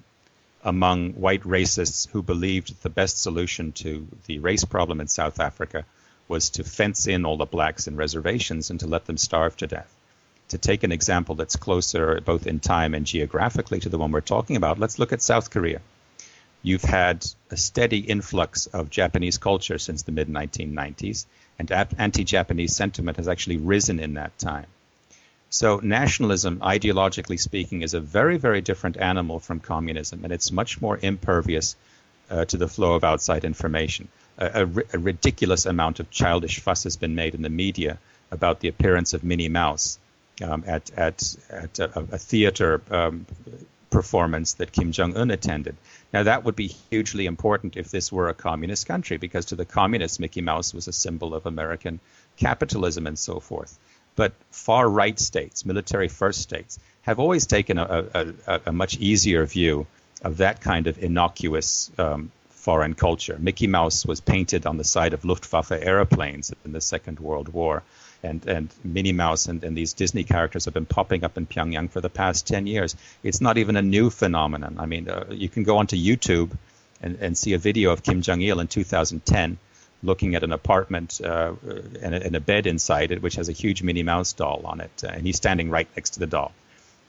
among 0.64 1.12
white 1.12 1.42
racists 1.42 2.08
who 2.08 2.22
believed 2.22 2.82
the 2.82 2.88
best 2.88 3.20
solution 3.20 3.72
to 3.72 4.08
the 4.24 4.38
race 4.38 4.64
problem 4.64 5.02
in 5.02 5.08
South 5.08 5.38
Africa 5.38 5.84
was 6.28 6.48
to 6.50 6.64
fence 6.64 7.06
in 7.06 7.26
all 7.26 7.36
the 7.36 7.44
blacks 7.44 7.86
in 7.86 7.96
reservations 7.96 8.70
and 8.70 8.80
to 8.80 8.86
let 8.86 9.04
them 9.04 9.18
starve 9.18 9.54
to 9.58 9.66
death 9.66 9.95
to 10.48 10.58
take 10.58 10.84
an 10.84 10.92
example 10.92 11.34
that's 11.34 11.56
closer 11.56 12.20
both 12.20 12.46
in 12.46 12.60
time 12.60 12.94
and 12.94 13.04
geographically 13.04 13.80
to 13.80 13.88
the 13.88 13.98
one 13.98 14.12
we're 14.12 14.20
talking 14.20 14.56
about, 14.56 14.78
let's 14.78 14.98
look 14.98 15.12
at 15.12 15.22
South 15.22 15.50
Korea. 15.50 15.80
You've 16.62 16.84
had 16.84 17.26
a 17.50 17.56
steady 17.56 17.98
influx 17.98 18.66
of 18.66 18.90
Japanese 18.90 19.38
culture 19.38 19.78
since 19.78 20.02
the 20.02 20.12
mid 20.12 20.28
1990s, 20.28 21.26
and 21.58 21.70
anti 21.70 22.24
Japanese 22.24 22.74
sentiment 22.74 23.18
has 23.18 23.28
actually 23.28 23.58
risen 23.58 24.00
in 24.00 24.14
that 24.14 24.36
time. 24.38 24.66
So, 25.48 25.80
nationalism, 25.82 26.58
ideologically 26.58 27.38
speaking, 27.38 27.82
is 27.82 27.94
a 27.94 28.00
very, 28.00 28.36
very 28.36 28.60
different 28.60 28.96
animal 28.96 29.38
from 29.38 29.60
communism, 29.60 30.24
and 30.24 30.32
it's 30.32 30.50
much 30.50 30.80
more 30.80 30.98
impervious 31.00 31.76
uh, 32.30 32.44
to 32.46 32.56
the 32.56 32.68
flow 32.68 32.94
of 32.94 33.04
outside 33.04 33.44
information. 33.44 34.08
A, 34.38 34.64
a, 34.64 34.82
a 34.94 34.98
ridiculous 34.98 35.66
amount 35.66 36.00
of 36.00 36.10
childish 36.10 36.58
fuss 36.58 36.82
has 36.82 36.96
been 36.96 37.14
made 37.14 37.34
in 37.34 37.42
the 37.42 37.48
media 37.48 37.98
about 38.30 38.58
the 38.58 38.68
appearance 38.68 39.14
of 39.14 39.22
Minnie 39.22 39.48
Mouse 39.48 39.98
um, 40.42 40.64
at 40.66 40.90
at 40.96 41.36
at 41.50 41.78
a, 41.78 42.00
a 42.12 42.18
theater 42.18 42.80
um, 42.90 43.26
performance 43.90 44.54
that 44.54 44.72
Kim 44.72 44.92
Jong 44.92 45.16
Un 45.16 45.30
attended. 45.30 45.76
Now 46.12 46.24
that 46.24 46.44
would 46.44 46.56
be 46.56 46.68
hugely 46.90 47.26
important 47.26 47.76
if 47.76 47.90
this 47.90 48.12
were 48.12 48.28
a 48.28 48.34
communist 48.34 48.86
country, 48.86 49.16
because 49.16 49.46
to 49.46 49.56
the 49.56 49.64
communists, 49.64 50.18
Mickey 50.18 50.42
Mouse 50.42 50.74
was 50.74 50.88
a 50.88 50.92
symbol 50.92 51.34
of 51.34 51.46
American 51.46 52.00
capitalism 52.36 53.06
and 53.06 53.18
so 53.18 53.40
forth. 53.40 53.78
But 54.16 54.32
far 54.50 54.88
right 54.88 55.18
states, 55.18 55.64
military 55.64 56.08
first 56.08 56.40
states, 56.40 56.78
have 57.02 57.18
always 57.20 57.46
taken 57.46 57.78
a, 57.78 58.04
a, 58.46 58.60
a 58.66 58.72
much 58.72 58.96
easier 58.96 59.44
view 59.46 59.86
of 60.22 60.38
that 60.38 60.60
kind 60.60 60.86
of 60.86 61.02
innocuous 61.02 61.90
um, 61.98 62.32
foreign 62.50 62.94
culture. 62.94 63.36
Mickey 63.38 63.66
Mouse 63.66 64.04
was 64.04 64.20
painted 64.20 64.66
on 64.66 64.76
the 64.76 64.84
side 64.84 65.12
of 65.12 65.24
Luftwaffe 65.24 65.70
airplanes 65.70 66.52
in 66.64 66.72
the 66.72 66.80
Second 66.80 67.20
World 67.20 67.48
War 67.48 67.82
and, 68.26 68.46
and 68.46 68.68
Minnie 68.84 69.12
Mouse 69.12 69.46
and, 69.46 69.64
and 69.64 69.76
these 69.76 69.94
Disney 69.94 70.24
characters 70.24 70.66
have 70.66 70.74
been 70.74 70.86
popping 70.86 71.24
up 71.24 71.38
in 71.38 71.46
Pyongyang 71.46 71.90
for 71.90 72.00
the 72.00 72.10
past 72.10 72.46
10 72.46 72.66
years. 72.66 72.96
It's 73.22 73.40
not 73.40 73.58
even 73.58 73.76
a 73.76 73.82
new 73.82 74.10
phenomenon. 74.10 74.76
I 74.78 74.86
mean, 74.86 75.08
uh, 75.08 75.26
you 75.30 75.48
can 75.48 75.62
go 75.62 75.78
onto 75.78 75.96
YouTube 75.96 76.56
and, 77.00 77.18
and 77.20 77.38
see 77.38 77.54
a 77.54 77.58
video 77.58 77.92
of 77.92 78.02
Kim 78.02 78.22
Jong 78.22 78.42
il 78.42 78.60
in 78.60 78.66
2010 78.66 79.58
looking 80.02 80.34
at 80.34 80.42
an 80.42 80.52
apartment 80.52 81.20
uh, 81.24 81.54
and, 82.02 82.14
a, 82.14 82.26
and, 82.26 82.36
a, 82.36 82.40
bed 82.40 82.66
inside 82.66 83.10
it, 83.12 83.22
which 83.22 83.36
has 83.36 83.48
a 83.48 83.52
huge 83.52 83.82
Minnie 83.82 84.02
Mouse 84.02 84.34
doll 84.34 84.62
on 84.64 84.80
it, 84.80 85.02
uh, 85.02 85.08
and 85.08 85.26
he's 85.26 85.36
standing 85.36 85.70
right 85.70 85.88
next 85.96 86.10
to 86.10 86.20
the 86.20 86.26
doll. 86.26 86.52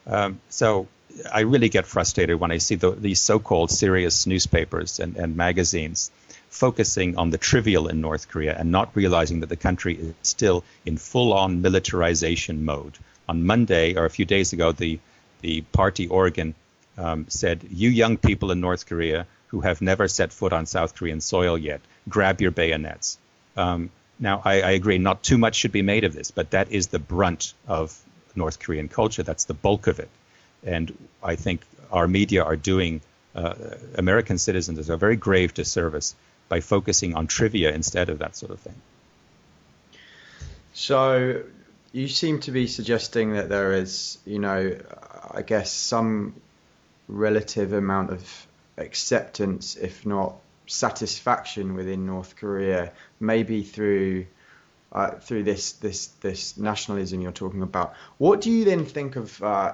Um, 0.05 0.39
so 0.49 0.87
I 1.31 1.41
really 1.41 1.69
get 1.69 1.85
frustrated 1.85 2.39
when 2.39 2.51
I 2.51 2.59
see 2.59 2.75
the, 2.75 2.91
these 2.91 3.19
so-called 3.19 3.71
serious 3.71 4.25
newspapers 4.25 4.99
and, 4.99 5.17
and 5.17 5.35
magazines 5.35 6.11
focusing 6.49 7.17
on 7.17 7.29
the 7.29 7.37
trivial 7.37 7.87
in 7.87 8.01
North 8.01 8.29
Korea 8.29 8.55
and 8.57 8.71
not 8.71 8.95
realizing 8.95 9.41
that 9.41 9.49
the 9.49 9.55
country 9.55 9.95
is 9.95 10.13
still 10.23 10.63
in 10.85 10.97
full-on 10.97 11.61
militarization 11.61 12.65
mode. 12.65 12.97
On 13.27 13.45
Monday 13.45 13.95
or 13.95 14.05
a 14.05 14.09
few 14.09 14.25
days 14.25 14.53
ago, 14.53 14.71
the 14.71 14.99
the 15.41 15.61
party 15.61 16.07
organ 16.07 16.55
um, 16.97 17.25
said, 17.29 17.63
"You 17.69 17.89
young 17.89 18.17
people 18.17 18.51
in 18.51 18.59
North 18.59 18.85
Korea 18.87 19.27
who 19.47 19.61
have 19.61 19.81
never 19.81 20.07
set 20.07 20.33
foot 20.33 20.53
on 20.53 20.65
South 20.65 20.95
Korean 20.95 21.21
soil 21.21 21.57
yet, 21.57 21.81
grab 22.09 22.41
your 22.41 22.51
bayonets." 22.51 23.17
Um, 23.55 23.91
now, 24.19 24.41
I, 24.43 24.61
I 24.61 24.71
agree, 24.71 24.97
not 24.97 25.21
too 25.21 25.37
much 25.37 25.55
should 25.55 25.71
be 25.71 25.83
made 25.83 26.03
of 26.05 26.13
this, 26.13 26.31
but 26.31 26.51
that 26.51 26.71
is 26.71 26.87
the 26.87 26.99
brunt 26.99 27.53
of 27.67 27.95
North 28.35 28.59
Korean 28.59 28.87
culture. 28.87 29.23
That's 29.23 29.45
the 29.45 29.53
bulk 29.53 29.87
of 29.87 29.99
it, 29.99 30.09
and 30.63 30.91
I 31.21 31.35
think 31.35 31.61
our 31.91 32.07
media 32.07 32.43
are 32.43 32.55
doing 32.55 33.01
uh, 33.35 33.53
American 33.95 34.37
citizens 34.37 34.89
a 34.89 34.97
very 34.97 35.15
grave 35.15 35.53
disservice 35.53 36.15
by 36.49 36.61
focusing 36.61 37.15
on 37.15 37.27
trivia 37.27 37.73
instead 37.73 38.09
of 38.09 38.19
that 38.19 38.35
sort 38.35 38.51
of 38.51 38.59
thing. 38.59 38.75
So 40.73 41.43
you 41.91 42.07
seem 42.07 42.39
to 42.41 42.51
be 42.51 42.67
suggesting 42.67 43.33
that 43.33 43.49
there 43.49 43.73
is, 43.73 44.17
you 44.25 44.39
know, 44.39 44.77
I 45.31 45.41
guess 45.41 45.71
some 45.71 46.35
relative 47.07 47.73
amount 47.73 48.11
of 48.11 48.47
acceptance, 48.77 49.75
if 49.75 50.05
not 50.05 50.35
satisfaction, 50.67 51.73
within 51.73 52.05
North 52.05 52.35
Korea, 52.35 52.91
maybe 53.19 53.63
through 53.63 54.27
uh, 54.91 55.11
through 55.11 55.43
this 55.43 55.73
this 55.73 56.07
this 56.21 56.57
nationalism 56.57 57.21
you're 57.21 57.31
talking 57.31 57.61
about. 57.61 57.93
What 58.17 58.41
do 58.41 58.51
you 58.51 58.65
then 58.65 58.85
think 58.85 59.15
of 59.15 59.41
uh, 59.41 59.73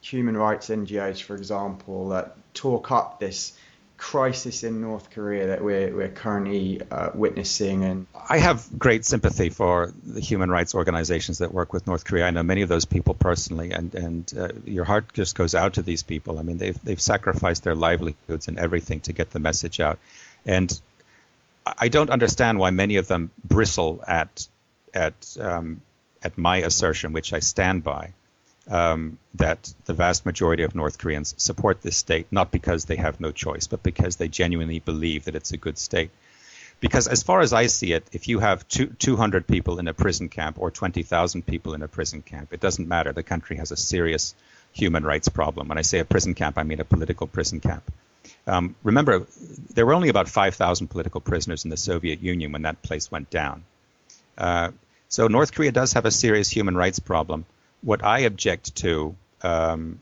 human 0.00 0.36
rights 0.36 0.68
NGOs, 0.68 1.20
for 1.22 1.36
example, 1.36 2.10
that 2.10 2.36
talk 2.54 2.90
up 2.90 3.20
this 3.20 3.52
crisis 3.98 4.62
in 4.62 4.80
North 4.80 5.10
Korea 5.10 5.48
that 5.48 5.62
we're, 5.62 5.94
we're 5.94 6.08
currently 6.08 6.80
uh, 6.90 7.10
witnessing. 7.12 7.84
And 7.84 8.06
I 8.28 8.38
have 8.38 8.66
great 8.78 9.04
sympathy 9.04 9.50
for 9.50 9.92
the 10.04 10.20
human 10.20 10.50
rights 10.50 10.74
organizations 10.74 11.38
that 11.38 11.52
work 11.52 11.72
with 11.72 11.86
North 11.86 12.04
Korea. 12.04 12.26
I 12.26 12.30
know 12.30 12.44
many 12.44 12.62
of 12.62 12.68
those 12.68 12.84
people 12.84 13.14
personally, 13.14 13.72
and 13.72 13.94
and 13.94 14.32
uh, 14.38 14.48
your 14.64 14.84
heart 14.84 15.12
just 15.12 15.34
goes 15.34 15.54
out 15.54 15.74
to 15.74 15.82
these 15.82 16.04
people. 16.04 16.38
I 16.38 16.42
mean, 16.42 16.58
they've 16.58 16.82
they've 16.82 17.00
sacrificed 17.00 17.64
their 17.64 17.74
livelihoods 17.74 18.48
and 18.48 18.58
everything 18.58 19.00
to 19.00 19.12
get 19.12 19.30
the 19.30 19.40
message 19.40 19.80
out, 19.80 19.98
and 20.46 20.80
I 21.66 21.88
don't 21.88 22.10
understand 22.10 22.58
why 22.58 22.70
many 22.70 22.96
of 22.96 23.08
them 23.08 23.30
bristle 23.44 24.02
at 24.06 24.46
at 24.94 25.36
um, 25.40 25.82
at 26.22 26.38
my 26.38 26.58
assertion, 26.58 27.12
which 27.12 27.32
I 27.32 27.40
stand 27.40 27.82
by 27.84 28.12
um, 28.68 29.18
that 29.34 29.72
the 29.86 29.94
vast 29.94 30.26
majority 30.26 30.62
of 30.62 30.74
North 30.74 30.98
Koreans 30.98 31.34
support 31.38 31.80
this 31.80 31.96
state, 31.96 32.26
not 32.30 32.50
because 32.50 32.84
they 32.84 32.96
have 32.96 33.20
no 33.20 33.32
choice, 33.32 33.66
but 33.66 33.82
because 33.82 34.16
they 34.16 34.28
genuinely 34.28 34.78
believe 34.78 35.24
that 35.24 35.34
it's 35.34 35.52
a 35.52 35.56
good 35.56 35.78
state. 35.78 36.10
Because 36.80 37.08
as 37.08 37.22
far 37.22 37.40
as 37.40 37.52
I 37.52 37.66
see 37.66 37.92
it, 37.92 38.06
if 38.12 38.28
you 38.28 38.38
have 38.38 38.66
two, 38.68 38.86
200 38.86 39.46
people 39.46 39.78
in 39.78 39.88
a 39.88 39.94
prison 39.94 40.28
camp 40.28 40.58
or 40.60 40.70
20,000 40.70 41.44
people 41.44 41.74
in 41.74 41.82
a 41.82 41.88
prison 41.88 42.22
camp, 42.22 42.52
it 42.52 42.60
doesn't 42.60 42.86
matter. 42.86 43.12
The 43.12 43.22
country 43.22 43.56
has 43.56 43.72
a 43.72 43.76
serious 43.76 44.34
human 44.72 45.02
rights 45.02 45.28
problem. 45.28 45.68
When 45.68 45.78
I 45.78 45.82
say 45.82 45.98
a 45.98 46.04
prison 46.04 46.34
camp, 46.34 46.56
I 46.56 46.62
mean 46.62 46.80
a 46.80 46.84
political 46.84 47.26
prison 47.26 47.60
camp. 47.60 47.90
Um, 48.46 48.76
remember, 48.84 49.26
there 49.74 49.86
were 49.86 49.94
only 49.94 50.08
about 50.08 50.28
5,000 50.28 50.86
political 50.88 51.20
prisoners 51.20 51.64
in 51.64 51.70
the 51.70 51.76
Soviet 51.76 52.22
Union 52.22 52.52
when 52.52 52.62
that 52.62 52.80
place 52.82 53.10
went 53.10 53.28
down. 53.28 53.64
Uh, 54.36 54.70
so 55.08 55.26
North 55.26 55.52
Korea 55.52 55.72
does 55.72 55.94
have 55.94 56.04
a 56.04 56.10
serious 56.10 56.48
human 56.48 56.76
rights 56.76 56.98
problem 56.98 57.44
what 57.82 58.04
I 58.04 58.20
object 58.20 58.76
to 58.76 59.14
um, 59.42 60.00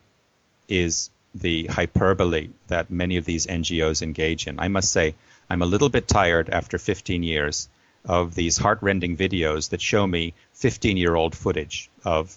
is 0.67 1.09
the 1.35 1.67
hyperbole 1.67 2.49
that 2.67 2.89
many 2.89 3.17
of 3.17 3.25
these 3.25 3.45
NGOs 3.45 4.01
engage 4.01 4.47
in. 4.47 4.59
I 4.59 4.67
must 4.67 4.91
say, 4.91 5.15
I'm 5.49 5.61
a 5.61 5.65
little 5.65 5.89
bit 5.89 6.07
tired 6.07 6.49
after 6.49 6.77
15 6.77 7.23
years 7.23 7.69
of 8.05 8.35
these 8.35 8.57
heartrending 8.57 9.17
videos 9.17 9.69
that 9.69 9.81
show 9.81 10.05
me 10.07 10.33
15 10.53 10.97
year 10.97 11.15
old 11.15 11.35
footage 11.35 11.89
of 12.03 12.35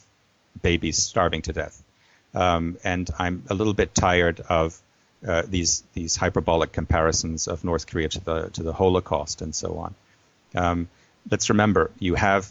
babies 0.63 1.03
starving 1.03 1.43
to 1.43 1.53
death. 1.53 1.83
Um, 2.35 2.77
and 2.85 3.09
I'm 3.19 3.45
a 3.49 3.55
little 3.55 3.75
bit 3.75 3.95
tired 3.95 4.41
of 4.41 4.81
uh, 5.27 5.43
these 5.47 5.83
these 5.93 6.17
hyperbolic 6.17 6.73
comparisons 6.73 7.47
of 7.49 7.65
North 7.65 7.87
Korea 7.87 8.09
to 8.09 8.21
the 8.21 8.51
to 8.51 8.63
the 8.63 8.73
Holocaust 8.73 9.43
and 9.43 9.55
so 9.55 9.79
on. 9.79 9.95
Um, 10.55 10.89
let's 11.31 11.51
remember, 11.51 11.91
you 11.99 12.15
have 12.15 12.49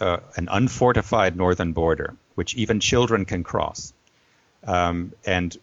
uh, 0.00 0.18
an 0.36 0.48
unfortified 0.50 1.36
northern 1.36 1.72
border, 1.72 2.16
which 2.34 2.54
even 2.54 2.80
children 2.80 3.24
can 3.24 3.44
cross, 3.44 3.92
um, 4.66 5.12
and 5.24 5.56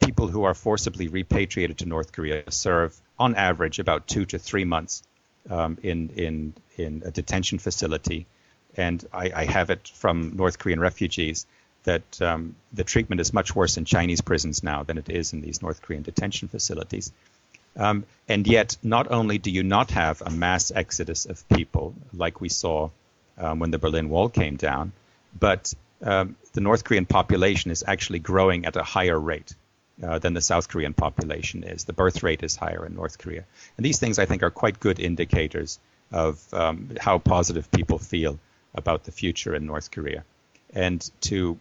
people 0.00 0.28
who 0.28 0.44
are 0.44 0.54
forcibly 0.54 1.08
repatriated 1.08 1.78
to 1.78 1.86
North 1.86 2.12
Korea 2.12 2.44
serve, 2.50 2.96
on 3.18 3.34
average, 3.34 3.78
about 3.78 4.06
two 4.06 4.24
to 4.26 4.38
three 4.38 4.64
months 4.64 5.02
um, 5.50 5.78
in 5.82 6.10
in 6.10 6.54
in 6.76 7.02
a 7.04 7.10
detention 7.10 7.58
facility. 7.58 8.26
And 8.76 9.04
I, 9.12 9.32
I, 9.34 9.44
have 9.44 9.70
it 9.70 9.88
from 9.88 10.36
North 10.36 10.58
Korean 10.58 10.80
refugees 10.80 11.46
that 11.84 12.20
um, 12.20 12.56
the 12.74 12.84
treatment 12.84 13.22
is 13.22 13.32
much 13.32 13.56
worse 13.56 13.78
in 13.78 13.86
Chinese 13.86 14.20
prisons 14.20 14.62
now 14.62 14.82
than 14.82 14.98
it 14.98 15.08
is 15.08 15.32
in 15.32 15.40
these 15.40 15.62
North 15.62 15.80
Korean 15.80 16.02
detention 16.02 16.48
facilities. 16.48 17.10
Um, 17.74 18.04
and 18.28 18.46
yet, 18.46 18.76
not 18.82 19.10
only 19.10 19.38
do 19.38 19.50
you 19.50 19.62
not 19.62 19.90
have 19.92 20.20
a 20.20 20.30
mass 20.30 20.70
exodus 20.70 21.24
of 21.24 21.48
people 21.48 21.94
like 22.12 22.40
we 22.40 22.50
saw 22.50 22.90
um, 23.38 23.58
when 23.58 23.70
the 23.70 23.78
Berlin 23.78 24.08
Wall 24.08 24.28
came 24.28 24.56
down, 24.56 24.92
but 25.38 25.72
um, 26.02 26.36
the 26.52 26.60
North 26.60 26.84
Korean 26.84 27.06
population 27.06 27.70
is 27.70 27.84
actually 27.86 28.18
growing 28.18 28.66
at 28.66 28.76
a 28.76 28.82
higher 28.82 29.18
rate 29.18 29.54
uh, 30.02 30.18
than 30.18 30.34
the 30.34 30.40
South 30.40 30.68
Korean 30.68 30.92
population 30.92 31.64
is. 31.64 31.84
The 31.84 31.92
birth 31.92 32.22
rate 32.22 32.42
is 32.42 32.56
higher 32.56 32.84
in 32.84 32.94
North 32.94 33.18
Korea. 33.18 33.44
And 33.76 33.84
these 33.84 33.98
things, 33.98 34.18
I 34.18 34.26
think, 34.26 34.42
are 34.42 34.50
quite 34.50 34.80
good 34.80 35.00
indicators 35.00 35.78
of 36.12 36.42
um, 36.52 36.90
how 37.00 37.18
positive 37.18 37.70
people 37.70 37.98
feel 37.98 38.38
about 38.74 39.04
the 39.04 39.12
future 39.12 39.54
in 39.54 39.66
North 39.66 39.90
Korea. 39.90 40.24
And 40.74 41.08
to 41.22 41.58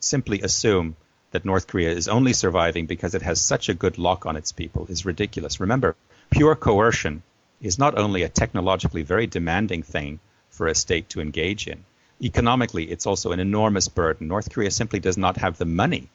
simply 0.00 0.40
assume 0.40 0.96
that 1.32 1.44
North 1.44 1.66
Korea 1.66 1.90
is 1.90 2.08
only 2.08 2.32
surviving 2.32 2.86
because 2.86 3.14
it 3.14 3.22
has 3.22 3.40
such 3.40 3.68
a 3.68 3.74
good 3.74 3.98
lock 3.98 4.24
on 4.24 4.36
its 4.36 4.52
people 4.52 4.86
is 4.86 5.04
ridiculous. 5.04 5.60
Remember, 5.60 5.96
pure 6.30 6.54
coercion 6.54 7.22
is 7.60 7.78
not 7.78 7.98
only 7.98 8.22
a 8.22 8.28
technologically 8.28 9.02
very 9.02 9.26
demanding 9.26 9.82
thing 9.82 10.20
for 10.56 10.66
a 10.66 10.74
state 10.74 11.08
to 11.10 11.20
engage 11.20 11.66
in. 11.66 11.84
Economically, 12.22 12.84
it's 12.84 13.06
also 13.06 13.32
an 13.32 13.40
enormous 13.40 13.88
burden. 13.88 14.28
North 14.28 14.50
Korea 14.52 14.70
simply 14.70 15.00
does 15.00 15.18
not 15.18 15.36
have 15.36 15.58
the 15.58 15.70
money 15.82 16.08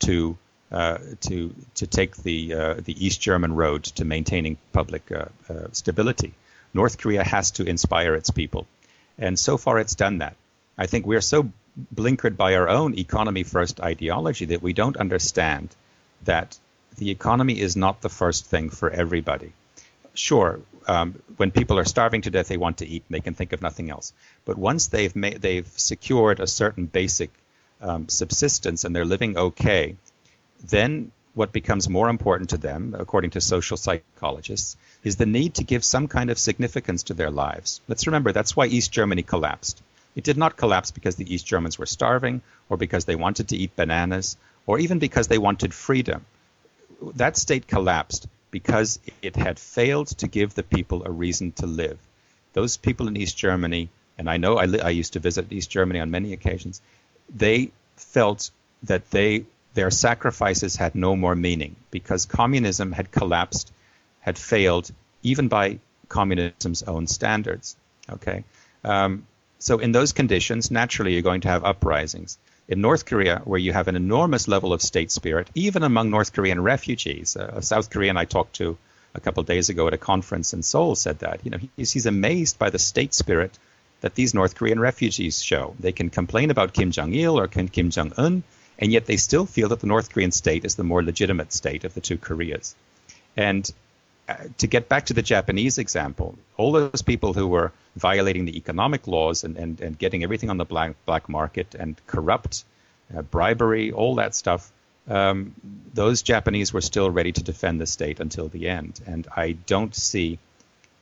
to 0.00 0.38
uh, 0.70 0.98
to 1.20 1.54
to 1.74 1.86
take 1.86 2.16
the 2.16 2.54
uh, 2.54 2.74
the 2.74 3.06
East 3.06 3.20
German 3.20 3.54
road 3.54 3.84
to 3.98 4.04
maintaining 4.04 4.56
public 4.72 5.10
uh, 5.10 5.24
uh, 5.50 5.68
stability. 5.72 6.32
North 6.74 6.98
Korea 6.98 7.24
has 7.24 7.50
to 7.52 7.64
inspire 7.64 8.14
its 8.14 8.30
people, 8.30 8.66
and 9.18 9.38
so 9.38 9.56
far 9.56 9.78
it's 9.78 9.96
done 9.96 10.18
that. 10.18 10.36
I 10.76 10.86
think 10.86 11.06
we're 11.06 11.28
so 11.34 11.50
blinkered 11.94 12.36
by 12.36 12.54
our 12.54 12.68
own 12.68 12.98
economy 12.98 13.42
first 13.42 13.80
ideology 13.80 14.46
that 14.46 14.62
we 14.62 14.72
don't 14.72 14.96
understand 14.96 15.68
that 16.24 16.58
the 16.98 17.10
economy 17.10 17.60
is 17.60 17.76
not 17.76 18.00
the 18.00 18.14
first 18.20 18.46
thing 18.46 18.70
for 18.70 18.90
everybody 18.90 19.52
sure, 20.18 20.60
um, 20.88 21.22
when 21.36 21.50
people 21.50 21.78
are 21.78 21.84
starving 21.84 22.22
to 22.22 22.30
death, 22.30 22.48
they 22.48 22.56
want 22.56 22.78
to 22.78 22.86
eat 22.86 23.04
and 23.08 23.14
they 23.14 23.20
can 23.20 23.34
think 23.34 23.52
of 23.52 23.62
nothing 23.62 23.90
else. 23.90 24.12
But 24.44 24.58
once 24.58 24.88
they've 24.88 25.14
made, 25.14 25.40
they've 25.42 25.68
secured 25.76 26.40
a 26.40 26.46
certain 26.46 26.86
basic 26.86 27.30
um, 27.80 28.08
subsistence 28.08 28.84
and 28.84 28.96
they're 28.96 29.04
living 29.04 29.36
okay, 29.36 29.96
then 30.64 31.12
what 31.34 31.52
becomes 31.52 31.88
more 31.88 32.08
important 32.08 32.50
to 32.50 32.56
them, 32.56 32.96
according 32.98 33.30
to 33.30 33.40
social 33.40 33.76
psychologists, 33.76 34.76
is 35.04 35.16
the 35.16 35.26
need 35.26 35.54
to 35.54 35.64
give 35.64 35.84
some 35.84 36.08
kind 36.08 36.30
of 36.30 36.38
significance 36.38 37.04
to 37.04 37.14
their 37.14 37.30
lives. 37.30 37.80
Let's 37.86 38.06
remember 38.06 38.32
that's 38.32 38.56
why 38.56 38.66
East 38.66 38.90
Germany 38.90 39.22
collapsed. 39.22 39.82
It 40.16 40.24
did 40.24 40.36
not 40.36 40.56
collapse 40.56 40.90
because 40.90 41.14
the 41.14 41.32
East 41.32 41.46
Germans 41.46 41.78
were 41.78 41.86
starving 41.86 42.42
or 42.68 42.76
because 42.76 43.04
they 43.04 43.14
wanted 43.14 43.48
to 43.48 43.56
eat 43.56 43.76
bananas 43.76 44.36
or 44.66 44.80
even 44.80 44.98
because 44.98 45.28
they 45.28 45.38
wanted 45.38 45.72
freedom. 45.72 46.24
That 47.14 47.36
state 47.36 47.68
collapsed 47.68 48.26
because 48.50 48.98
it 49.22 49.36
had 49.36 49.58
failed 49.58 50.08
to 50.08 50.26
give 50.26 50.54
the 50.54 50.62
people 50.62 51.04
a 51.04 51.10
reason 51.10 51.52
to 51.52 51.66
live. 51.66 51.98
Those 52.52 52.76
people 52.76 53.08
in 53.08 53.16
East 53.16 53.36
Germany, 53.36 53.88
and 54.16 54.28
I 54.28 54.36
know 54.36 54.56
I, 54.56 54.64
li- 54.66 54.80
I 54.80 54.90
used 54.90 55.12
to 55.12 55.20
visit 55.20 55.52
East 55.52 55.70
Germany 55.70 56.00
on 56.00 56.10
many 56.10 56.32
occasions, 56.32 56.80
they 57.34 57.70
felt 57.96 58.50
that 58.84 59.10
they 59.10 59.44
their 59.74 59.90
sacrifices 59.90 60.76
had 60.76 60.94
no 60.94 61.14
more 61.14 61.36
meaning 61.36 61.76
because 61.90 62.26
communism 62.26 62.90
had 62.90 63.12
collapsed, 63.12 63.70
had 64.20 64.38
failed, 64.38 64.90
even 65.22 65.48
by 65.48 65.78
communism's 66.08 66.82
own 66.82 67.06
standards. 67.06 67.76
Okay, 68.10 68.44
um, 68.82 69.26
so 69.58 69.78
in 69.78 69.92
those 69.92 70.12
conditions, 70.12 70.70
naturally, 70.70 71.12
you're 71.12 71.22
going 71.22 71.42
to 71.42 71.48
have 71.48 71.64
uprisings. 71.64 72.38
In 72.68 72.82
North 72.82 73.06
Korea, 73.06 73.40
where 73.44 73.58
you 73.58 73.72
have 73.72 73.88
an 73.88 73.96
enormous 73.96 74.46
level 74.46 74.74
of 74.74 74.82
state 74.82 75.10
spirit, 75.10 75.48
even 75.54 75.82
among 75.82 76.10
North 76.10 76.34
Korean 76.34 76.60
refugees, 76.60 77.34
uh, 77.34 77.54
a 77.56 77.62
South 77.62 77.88
Korean 77.88 78.18
I 78.18 78.26
talked 78.26 78.56
to 78.56 78.76
a 79.14 79.20
couple 79.20 79.42
days 79.42 79.70
ago 79.70 79.86
at 79.86 79.94
a 79.94 79.98
conference 79.98 80.52
in 80.52 80.62
Seoul 80.62 80.94
said 80.94 81.20
that. 81.20 81.40
You 81.44 81.50
know, 81.50 81.58
he's, 81.76 81.92
he's 81.92 82.04
amazed 82.04 82.58
by 82.58 82.68
the 82.68 82.78
state 82.78 83.14
spirit 83.14 83.58
that 84.02 84.14
these 84.14 84.34
North 84.34 84.54
Korean 84.54 84.78
refugees 84.78 85.42
show. 85.42 85.74
They 85.80 85.92
can 85.92 86.10
complain 86.10 86.50
about 86.50 86.74
Kim 86.74 86.90
Jong 86.90 87.14
il 87.14 87.38
or 87.38 87.48
Kim 87.48 87.90
Jong 87.90 88.12
un, 88.18 88.42
and 88.78 88.92
yet 88.92 89.06
they 89.06 89.16
still 89.16 89.46
feel 89.46 89.70
that 89.70 89.80
the 89.80 89.86
North 89.86 90.12
Korean 90.12 90.30
state 90.30 90.66
is 90.66 90.74
the 90.74 90.84
more 90.84 91.02
legitimate 91.02 91.54
state 91.54 91.84
of 91.84 91.94
the 91.94 92.02
two 92.02 92.18
Koreas. 92.18 92.76
And 93.34 93.68
to 94.58 94.66
get 94.66 94.88
back 94.88 95.06
to 95.06 95.14
the 95.14 95.22
Japanese 95.22 95.78
example, 95.78 96.36
all 96.56 96.72
those 96.72 97.02
people 97.02 97.32
who 97.32 97.46
were 97.46 97.72
violating 97.96 98.44
the 98.44 98.56
economic 98.56 99.06
laws 99.06 99.44
and, 99.44 99.56
and, 99.56 99.80
and 99.80 99.98
getting 99.98 100.22
everything 100.22 100.50
on 100.50 100.58
the 100.58 100.64
black, 100.64 100.94
black 101.06 101.28
market 101.28 101.74
and 101.74 101.96
corrupt, 102.06 102.64
uh, 103.16 103.22
bribery, 103.22 103.92
all 103.92 104.16
that 104.16 104.34
stuff, 104.34 104.70
um, 105.08 105.54
those 105.94 106.22
Japanese 106.22 106.72
were 106.72 106.82
still 106.82 107.10
ready 107.10 107.32
to 107.32 107.42
defend 107.42 107.80
the 107.80 107.86
state 107.86 108.20
until 108.20 108.48
the 108.48 108.68
end. 108.68 109.00
And 109.06 109.26
I 109.34 109.52
don't 109.52 109.94
see 109.94 110.38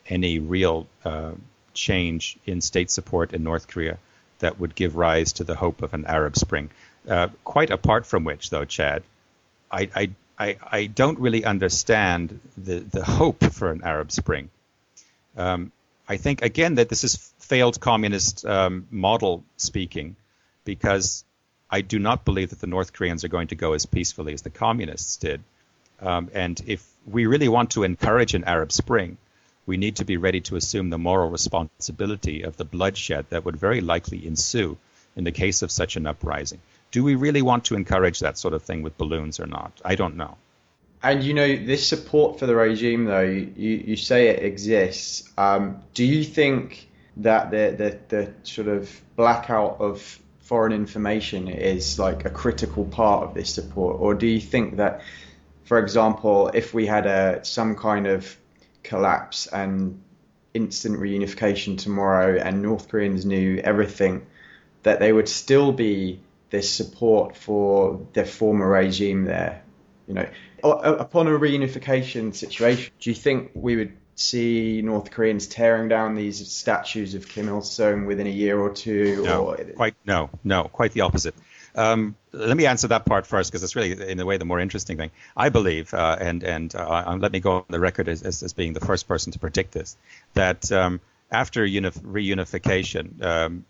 any 0.08 0.38
real 0.38 0.86
uh, 1.04 1.32
change 1.74 2.38
in 2.46 2.60
state 2.60 2.90
support 2.90 3.32
in 3.32 3.42
North 3.42 3.66
Korea 3.66 3.98
that 4.38 4.60
would 4.60 4.74
give 4.74 4.94
rise 4.94 5.32
to 5.34 5.44
the 5.44 5.56
hope 5.56 5.82
of 5.82 5.94
an 5.94 6.04
Arab 6.06 6.36
Spring. 6.36 6.70
Uh, 7.08 7.28
quite 7.42 7.70
apart 7.70 8.06
from 8.06 8.24
which, 8.24 8.50
though, 8.50 8.64
Chad, 8.64 9.02
I, 9.70 9.88
I 9.94 10.10
I, 10.38 10.56
I 10.70 10.86
don't 10.86 11.18
really 11.18 11.44
understand 11.44 12.40
the, 12.56 12.80
the 12.80 13.04
hope 13.04 13.44
for 13.44 13.70
an 13.70 13.82
Arab 13.82 14.12
Spring. 14.12 14.50
Um, 15.36 15.72
I 16.08 16.18
think, 16.18 16.42
again, 16.42 16.76
that 16.76 16.88
this 16.88 17.04
is 17.04 17.16
failed 17.38 17.80
communist 17.80 18.44
um, 18.44 18.86
model 18.90 19.44
speaking, 19.56 20.16
because 20.64 21.24
I 21.70 21.80
do 21.80 21.98
not 21.98 22.24
believe 22.24 22.50
that 22.50 22.60
the 22.60 22.66
North 22.66 22.92
Koreans 22.92 23.24
are 23.24 23.28
going 23.28 23.48
to 23.48 23.54
go 23.54 23.72
as 23.72 23.86
peacefully 23.86 24.32
as 24.34 24.42
the 24.42 24.50
communists 24.50 25.16
did. 25.16 25.42
Um, 26.00 26.30
and 26.34 26.60
if 26.66 26.86
we 27.06 27.26
really 27.26 27.48
want 27.48 27.70
to 27.70 27.82
encourage 27.82 28.34
an 28.34 28.44
Arab 28.44 28.72
Spring, 28.72 29.16
we 29.64 29.76
need 29.76 29.96
to 29.96 30.04
be 30.04 30.16
ready 30.16 30.40
to 30.42 30.56
assume 30.56 30.90
the 30.90 30.98
moral 30.98 31.30
responsibility 31.30 32.42
of 32.42 32.56
the 32.56 32.64
bloodshed 32.64 33.26
that 33.30 33.44
would 33.44 33.56
very 33.56 33.80
likely 33.80 34.26
ensue 34.26 34.76
in 35.16 35.24
the 35.24 35.32
case 35.32 35.62
of 35.62 35.70
such 35.72 35.96
an 35.96 36.06
uprising. 36.06 36.60
Do 36.90 37.04
we 37.04 37.14
really 37.14 37.42
want 37.42 37.64
to 37.66 37.74
encourage 37.74 38.20
that 38.20 38.38
sort 38.38 38.54
of 38.54 38.62
thing 38.62 38.82
with 38.82 38.96
balloons 38.96 39.40
or 39.40 39.46
not? 39.46 39.80
I 39.84 39.94
don't 39.94 40.16
know. 40.16 40.36
And 41.02 41.22
you 41.22 41.34
know, 41.34 41.56
this 41.56 41.86
support 41.86 42.38
for 42.38 42.46
the 42.46 42.56
regime, 42.56 43.04
though, 43.04 43.20
you, 43.20 43.44
you 43.54 43.96
say 43.96 44.28
it 44.28 44.42
exists. 44.42 45.30
Um, 45.36 45.82
do 45.94 46.04
you 46.04 46.24
think 46.24 46.88
that 47.18 47.50
the, 47.50 47.74
the, 47.76 48.16
the 48.16 48.32
sort 48.42 48.68
of 48.68 48.90
blackout 49.14 49.80
of 49.80 50.20
foreign 50.40 50.72
information 50.72 51.48
is 51.48 51.98
like 51.98 52.24
a 52.24 52.30
critical 52.30 52.84
part 52.84 53.24
of 53.24 53.34
this 53.34 53.52
support? 53.52 54.00
Or 54.00 54.14
do 54.14 54.26
you 54.26 54.40
think 54.40 54.76
that, 54.76 55.02
for 55.64 55.78
example, 55.78 56.50
if 56.54 56.72
we 56.72 56.86
had 56.86 57.06
a 57.06 57.44
some 57.44 57.74
kind 57.76 58.06
of 58.06 58.36
collapse 58.82 59.46
and 59.48 60.00
instant 60.54 60.98
reunification 60.98 61.76
tomorrow 61.78 62.38
and 62.38 62.62
North 62.62 62.88
Koreans 62.88 63.26
knew 63.26 63.58
everything, 63.58 64.26
that 64.84 65.00
they 65.00 65.12
would 65.12 65.28
still 65.28 65.72
be 65.72 66.20
this 66.50 66.70
support 66.70 67.36
for 67.36 68.06
their 68.12 68.26
former 68.26 68.68
regime 68.68 69.24
there. 69.24 69.62
You 70.06 70.14
know, 70.14 70.28
upon 70.62 71.26
a 71.26 71.30
reunification 71.30 72.34
situation, 72.34 72.92
do 73.00 73.10
you 73.10 73.16
think 73.16 73.50
we 73.54 73.76
would 73.76 73.96
see 74.14 74.80
North 74.82 75.10
Koreans 75.10 75.46
tearing 75.46 75.88
down 75.88 76.14
these 76.14 76.50
statues 76.50 77.14
of 77.14 77.28
Kim 77.28 77.48
Il 77.48 77.60
Sung 77.62 78.06
within 78.06 78.26
a 78.26 78.30
year 78.30 78.58
or 78.58 78.72
two? 78.72 79.24
No, 79.24 79.50
or... 79.50 79.56
quite 79.56 79.94
no, 80.04 80.30
no, 80.44 80.64
quite 80.64 80.92
the 80.92 81.02
opposite. 81.02 81.34
Um, 81.74 82.16
let 82.32 82.56
me 82.56 82.66
answer 82.66 82.88
that 82.88 83.04
part 83.04 83.26
first 83.26 83.50
because 83.50 83.62
it's 83.62 83.76
really, 83.76 84.10
in 84.10 84.18
a 84.18 84.24
way, 84.24 84.38
the 84.38 84.46
more 84.46 84.60
interesting 84.60 84.96
thing. 84.96 85.10
I 85.36 85.50
believe, 85.50 85.92
uh, 85.92 86.16
and 86.18 86.42
and 86.42 86.74
uh, 86.74 87.16
let 87.20 87.32
me 87.32 87.40
go 87.40 87.56
on 87.56 87.64
the 87.68 87.80
record 87.80 88.08
as, 88.08 88.22
as, 88.22 88.42
as, 88.42 88.54
being 88.54 88.72
the 88.72 88.80
first 88.80 89.06
person 89.06 89.32
to 89.32 89.38
predict 89.38 89.72
this, 89.72 89.96
that 90.32 90.72
um, 90.72 91.00
after 91.30 91.66
unif- 91.66 92.00
reunification, 92.00 93.22
um, 93.22 93.64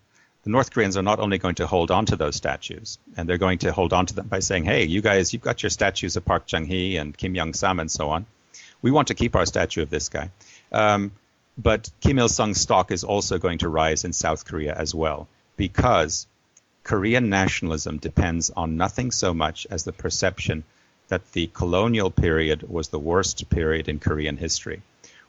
the 0.47 0.51
North 0.51 0.71
Koreans 0.71 0.95
are 0.95 1.03
not 1.03 1.19
only 1.19 1.39
going 1.39 1.55
to 1.55 1.67
hold 1.67 1.91
on 1.91 2.05
to 2.05 2.15
those 2.15 2.37
statues, 2.37 2.99
and 3.17 3.27
they're 3.27 3.37
going 3.37 3.57
to 3.57 3.73
hold 3.73 3.91
on 3.91 4.05
to 4.05 4.13
them 4.13 4.27
by 4.29 4.39
saying, 4.39 4.63
hey, 4.63 4.85
you 4.85 5.01
guys, 5.01 5.33
you've 5.33 5.41
got 5.41 5.61
your 5.61 5.69
statues 5.69 6.15
of 6.15 6.23
Park 6.23 6.47
Chung 6.47 6.63
hee 6.63 6.95
and 6.95 7.17
Kim 7.17 7.35
Young 7.35 7.53
Sam 7.53 7.81
and 7.81 7.91
so 7.91 8.11
on. 8.11 8.25
We 8.81 8.89
want 8.89 9.09
to 9.09 9.13
keep 9.13 9.35
our 9.35 9.45
statue 9.45 9.81
of 9.81 9.89
this 9.89 10.07
guy. 10.07 10.31
Um, 10.71 11.11
but 11.57 11.89
Kim 11.99 12.17
Il 12.17 12.29
sung's 12.29 12.61
stock 12.61 12.91
is 12.93 13.03
also 13.03 13.37
going 13.39 13.57
to 13.57 13.67
rise 13.67 14.05
in 14.05 14.13
South 14.13 14.45
Korea 14.45 14.73
as 14.73 14.95
well, 14.95 15.27
because 15.57 16.27
Korean 16.85 17.29
nationalism 17.29 17.97
depends 17.97 18.49
on 18.49 18.77
nothing 18.77 19.11
so 19.11 19.33
much 19.33 19.67
as 19.69 19.83
the 19.83 19.91
perception 19.91 20.63
that 21.09 21.29
the 21.33 21.47
colonial 21.47 22.09
period 22.09 22.63
was 22.69 22.87
the 22.87 22.99
worst 22.99 23.49
period 23.49 23.89
in 23.89 23.99
Korean 23.99 24.37
history. 24.37 24.81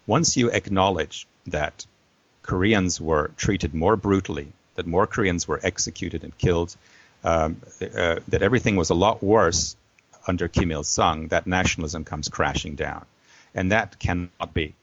Once 0.07 0.37
you 0.37 0.49
acknowledge 0.53 1.27
that 1.49 1.85
Koreans 2.43 3.01
were 3.01 3.33
treated 3.37 3.75
more 3.75 3.97
brutally 3.97 4.53
that 4.79 4.87
more 4.87 5.07
Koreans 5.07 5.47
were 5.47 5.61
executed 5.63 6.25
and 6.25 6.37
killed, 6.39 6.75
um, 7.25 7.61
uh, 7.83 8.21
that 8.29 8.43
everything 8.43 8.77
was 8.77 8.91
a 8.91 8.95
lot 8.95 9.23
worse 9.23 9.77
under 10.27 10.47
Kim 10.47 10.71
Il 10.71 10.85
sung, 10.85 11.29
that 11.29 11.47
nationalism 11.47 12.05
comes 12.05 12.29
crashing 12.29 12.77
down. 12.77 13.05
And 13.55 13.73
that 13.73 13.99
cannot 13.99 14.55
be. 14.55 14.75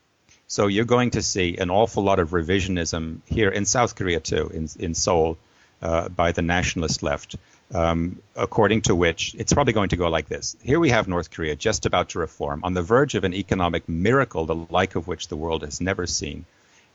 So 0.47 0.67
you're 0.67 0.86
going 0.86 1.12
to 1.12 1.21
see 1.21 1.58
an 1.58 1.69
awful 1.71 2.03
lot 2.03 2.19
of 2.19 2.31
revisionism 2.31 3.21
here 3.25 3.49
in 3.49 3.65
South 3.65 3.95
Korea, 3.95 4.19
too, 4.19 4.51
in, 4.53 4.67
in 4.77 4.93
Seoul, 4.93 5.38
uh, 5.81 6.10
by 6.10 6.34
the 6.34 6.41
nationalist 6.41 7.01
left, 7.01 7.38
um, 7.73 8.21
according 8.36 8.81
to 8.81 8.95
which 8.95 9.34
it's 9.38 9.53
probably 9.53 9.73
going 9.73 9.89
to 9.89 9.97
go 9.97 10.10
like 10.10 10.27
this. 10.27 10.58
Here 10.62 10.79
we 10.79 10.89
have 10.89 11.08
North 11.08 11.31
Korea 11.31 11.55
just 11.55 11.86
about 11.86 12.10
to 12.10 12.19
reform, 12.19 12.62
on 12.63 12.73
the 12.73 12.81
verge 12.81 13.15
of 13.15 13.23
an 13.23 13.34
economic 13.34 13.88
miracle, 13.88 14.45
the 14.45 14.55
like 14.69 14.95
of 14.95 15.08
which 15.08 15.29
the 15.29 15.38
world 15.38 15.63
has 15.63 15.79
never 15.79 16.05
seen. 16.05 16.45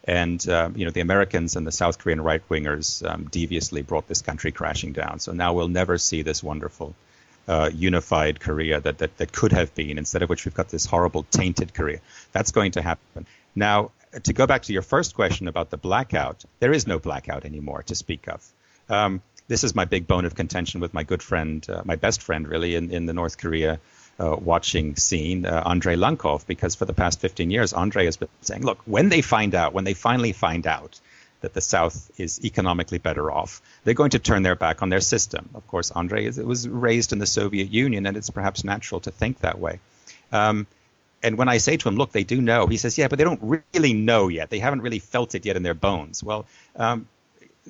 And 0.05 0.47
uh, 0.49 0.71
you 0.75 0.85
know 0.85 0.91
the 0.91 1.01
Americans 1.01 1.57
and 1.57 1.67
the 1.67 1.73
South 1.73 1.99
Korean 1.99 2.21
right 2.21 2.43
wingers 2.49 3.09
um, 3.09 3.29
deviously 3.31 3.83
brought 3.83 4.09
this 4.09 4.23
country 4.23 4.53
crashing 4.53 4.93
down. 4.93 5.19
So 5.19 5.33
now 5.33 5.53
we'll 5.53 5.69
never 5.69 5.99
see 5.99 6.23
this 6.23 6.43
wonderful 6.43 6.95
uh, 7.49 7.71
unified 7.75 8.41
Korea 8.41 8.81
that, 8.81 8.99
that 8.99 9.17
that 9.19 9.33
could 9.33 9.53
have 9.53 9.75
been. 9.75 9.99
Instead 9.99 10.23
of 10.23 10.29
which 10.29 10.45
we've 10.45 10.55
got 10.55 10.69
this 10.69 10.87
horrible 10.87 11.25
tainted 11.31 11.75
Korea. 11.75 12.01
That's 12.33 12.53
going 12.53 12.73
to 12.73 12.83
happen. 12.83 13.27
Now 13.55 13.91
to 14.25 14.33
go 14.33 14.47
back 14.47 14.63
to 14.63 14.73
your 14.73 14.83
first 14.83 15.15
question 15.15 15.49
about 15.49 15.71
the 15.71 15.77
blackout, 15.77 16.45
there 16.59 16.73
is 16.73 16.87
no 16.87 16.99
blackout 16.99 17.45
anymore 17.45 17.83
to 17.85 17.95
speak 17.95 18.29
of. 18.29 18.45
Um, 18.89 19.23
this 19.47 19.65
is 19.65 19.75
my 19.75 19.85
big 19.85 20.07
bone 20.07 20.25
of 20.25 20.35
contention 20.35 20.81
with 20.81 20.95
my 20.95 21.03
good 21.03 21.23
friend, 21.23 21.65
uh, 21.69 21.83
my 21.85 21.97
best 21.97 22.23
friend, 22.23 22.47
really, 22.47 22.75
in, 22.75 22.91
in 22.91 23.07
the 23.07 23.13
North 23.13 23.39
Korea 23.39 23.81
uh, 24.21 24.37
watching 24.37 24.97
scene, 24.97 25.47
uh, 25.47 25.63
Andrei 25.65 25.97
Lankov, 25.97 26.47
because 26.47 26.75
for 26.75 26.85
the 26.85 26.93
past 26.93 27.21
15 27.21 27.51
years, 27.51 27.73
Andrei 27.73 28.05
has 28.05 28.19
been 28.19 28.29
saying, 28.43 28.63
look, 28.63 28.79
when 28.85 29.09
they 29.09 29.23
find 29.23 29.55
out, 29.55 29.73
when 29.73 29.85
they 29.85 29.95
finally 29.95 30.33
find 30.33 30.67
out 30.67 31.01
that 31.41 31.55
the 31.55 31.61
South 31.63 32.11
is 32.19 32.45
economically 32.45 32.99
better 32.99 33.31
off, 33.31 33.63
they're 33.85 33.95
going 33.95 34.11
to 34.11 34.19
turn 34.19 34.43
their 34.43 34.57
back 34.57 34.83
on 34.83 34.91
their 34.91 35.01
system. 35.01 35.49
Of 35.55 35.67
course, 35.69 35.91
Andrei 35.91 36.27
is, 36.27 36.37
was 36.39 36.69
raised 36.69 37.13
in 37.13 37.19
the 37.19 37.27
Soviet 37.27 37.71
Union, 37.71 38.05
and 38.05 38.17
it's 38.17 38.29
perhaps 38.29 38.63
natural 38.63 39.01
to 39.01 39.11
think 39.11 39.41
that 39.41 39.59
way. 39.59 39.81
Um, 40.33 40.67
and 41.23 41.39
when 41.39 41.49
I 41.49 41.59
say 41.59 41.79
to 41.79 41.89
him, 41.89 41.97
look, 41.97 42.13
they 42.13 42.25
do 42.25 42.41
know, 42.41 42.67
he 42.67 42.77
says, 42.77 42.99
yeah, 42.99 43.09
but 43.09 43.19
they 43.19 43.25
don't 43.25 43.65
really 43.73 43.95
know 43.95 44.29
yet. 44.29 44.51
They 44.51 44.59
haven't 44.59 44.83
really 44.83 44.99
felt 44.99 45.35
it 45.35 45.47
yet 45.47 45.57
in 45.57 45.63
their 45.63 45.75
bones. 45.75 46.23
Well, 46.23 46.47
um, 46.77 47.09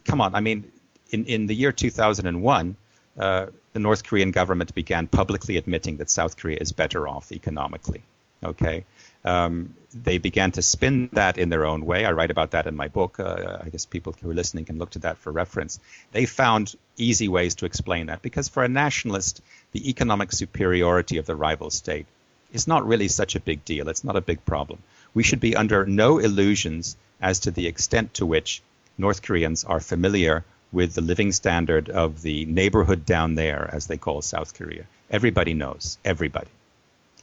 come 0.04 0.20
on. 0.20 0.34
I 0.34 0.40
mean, 0.40 0.70
in, 1.10 1.24
in 1.26 1.46
the 1.46 1.54
year 1.54 1.72
2001, 1.72 2.76
uh, 3.18 3.46
the 3.72 3.80
North 3.80 4.04
Korean 4.04 4.30
government 4.30 4.74
began 4.74 5.06
publicly 5.06 5.56
admitting 5.56 5.98
that 5.98 6.10
South 6.10 6.36
Korea 6.36 6.58
is 6.60 6.72
better 6.72 7.08
off 7.08 7.32
economically. 7.32 8.02
Okay, 8.42 8.84
um, 9.24 9.74
they 9.92 10.16
began 10.16 10.52
to 10.52 10.62
spin 10.62 11.10
that 11.12 11.36
in 11.36 11.50
their 11.50 11.66
own 11.66 11.84
way. 11.84 12.06
I 12.06 12.12
write 12.12 12.30
about 12.30 12.52
that 12.52 12.66
in 12.66 12.74
my 12.74 12.88
book. 12.88 13.20
Uh, 13.20 13.58
I 13.62 13.68
guess 13.68 13.84
people 13.84 14.14
who 14.20 14.30
are 14.30 14.34
listening 14.34 14.64
can 14.64 14.78
look 14.78 14.90
to 14.90 15.00
that 15.00 15.18
for 15.18 15.30
reference. 15.30 15.78
They 16.12 16.24
found 16.24 16.74
easy 16.96 17.28
ways 17.28 17.56
to 17.56 17.66
explain 17.66 18.06
that 18.06 18.22
because 18.22 18.48
for 18.48 18.64
a 18.64 18.68
nationalist, 18.68 19.42
the 19.72 19.90
economic 19.90 20.32
superiority 20.32 21.18
of 21.18 21.26
the 21.26 21.36
rival 21.36 21.70
state 21.70 22.06
is 22.52 22.66
not 22.66 22.86
really 22.86 23.08
such 23.08 23.34
a 23.34 23.40
big 23.40 23.64
deal. 23.64 23.88
It's 23.88 24.04
not 24.04 24.16
a 24.16 24.22
big 24.22 24.44
problem. 24.44 24.80
We 25.12 25.22
should 25.22 25.40
be 25.40 25.56
under 25.56 25.84
no 25.84 26.18
illusions 26.18 26.96
as 27.20 27.40
to 27.40 27.50
the 27.50 27.66
extent 27.66 28.14
to 28.14 28.26
which 28.26 28.62
North 28.96 29.22
Koreans 29.22 29.64
are 29.64 29.80
familiar 29.80 30.44
with 30.72 30.94
the 30.94 31.00
living 31.00 31.32
standard 31.32 31.90
of 31.90 32.22
the 32.22 32.44
neighborhood 32.46 33.04
down 33.04 33.34
there, 33.34 33.68
as 33.72 33.86
they 33.86 33.96
call 33.96 34.22
South 34.22 34.54
Korea. 34.54 34.84
Everybody 35.10 35.54
knows, 35.54 35.98
everybody. 36.04 36.50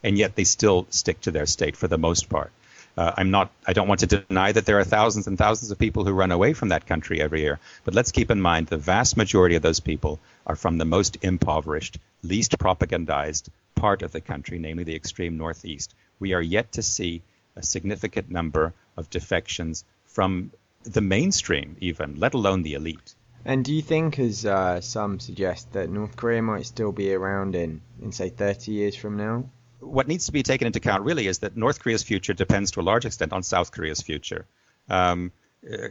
And 0.03 0.17
yet 0.17 0.35
they 0.35 0.43
still 0.43 0.87
stick 0.89 1.21
to 1.21 1.31
their 1.31 1.45
state 1.45 1.75
for 1.75 1.87
the 1.87 1.97
most 1.97 2.29
part. 2.29 2.51
Uh, 2.97 3.13
I'm 3.15 3.29
not. 3.29 3.51
I 3.65 3.73
don't 3.73 3.87
want 3.87 3.99
to 3.99 4.07
deny 4.07 4.51
that 4.51 4.65
there 4.65 4.79
are 4.79 4.83
thousands 4.83 5.27
and 5.27 5.37
thousands 5.37 5.69
of 5.69 5.77
people 5.77 6.03
who 6.03 6.11
run 6.11 6.31
away 6.31 6.53
from 6.53 6.69
that 6.69 6.87
country 6.87 7.21
every 7.21 7.41
year. 7.41 7.59
But 7.83 7.93
let's 7.93 8.11
keep 8.11 8.31
in 8.31 8.41
mind 8.41 8.67
the 8.67 8.77
vast 8.77 9.15
majority 9.15 9.55
of 9.55 9.61
those 9.61 9.79
people 9.79 10.19
are 10.47 10.55
from 10.55 10.77
the 10.77 10.85
most 10.85 11.17
impoverished, 11.21 11.99
least 12.23 12.57
propagandized 12.57 13.49
part 13.75 14.01
of 14.01 14.11
the 14.11 14.21
country, 14.21 14.57
namely 14.57 14.83
the 14.83 14.95
extreme 14.95 15.37
northeast. 15.37 15.93
We 16.19 16.33
are 16.33 16.41
yet 16.41 16.71
to 16.73 16.81
see 16.81 17.21
a 17.55 17.61
significant 17.61 18.31
number 18.31 18.73
of 18.97 19.11
defections 19.11 19.85
from 20.07 20.51
the 20.83 21.01
mainstream, 21.01 21.77
even, 21.79 22.19
let 22.19 22.33
alone 22.33 22.63
the 22.63 22.73
elite. 22.73 23.13
And 23.47 23.63
do 23.63 23.73
you 23.73 23.81
think, 23.81 24.19
as 24.19 24.45
uh, 24.45 24.81
some 24.81 25.21
suggest, 25.21 25.71
that 25.71 25.89
North 25.89 26.17
Korea 26.17 26.41
might 26.41 26.65
still 26.65 26.91
be 26.91 27.13
around 27.13 27.55
in, 27.55 27.79
in 28.01 28.11
say, 28.11 28.27
30 28.27 28.73
years 28.73 28.93
from 28.93 29.15
now? 29.15 29.49
What 29.79 30.05
needs 30.05 30.25
to 30.25 30.33
be 30.33 30.43
taken 30.43 30.67
into 30.67 30.79
account 30.79 31.05
really 31.05 31.27
is 31.27 31.39
that 31.39 31.55
North 31.55 31.79
Korea's 31.79 32.03
future 32.03 32.33
depends 32.33 32.71
to 32.71 32.81
a 32.81 32.83
large 32.83 33.05
extent 33.05 33.31
on 33.31 33.43
South 33.43 33.71
Korea's 33.71 34.01
future. 34.01 34.45
Um, 34.89 35.31
uh, 35.65 35.87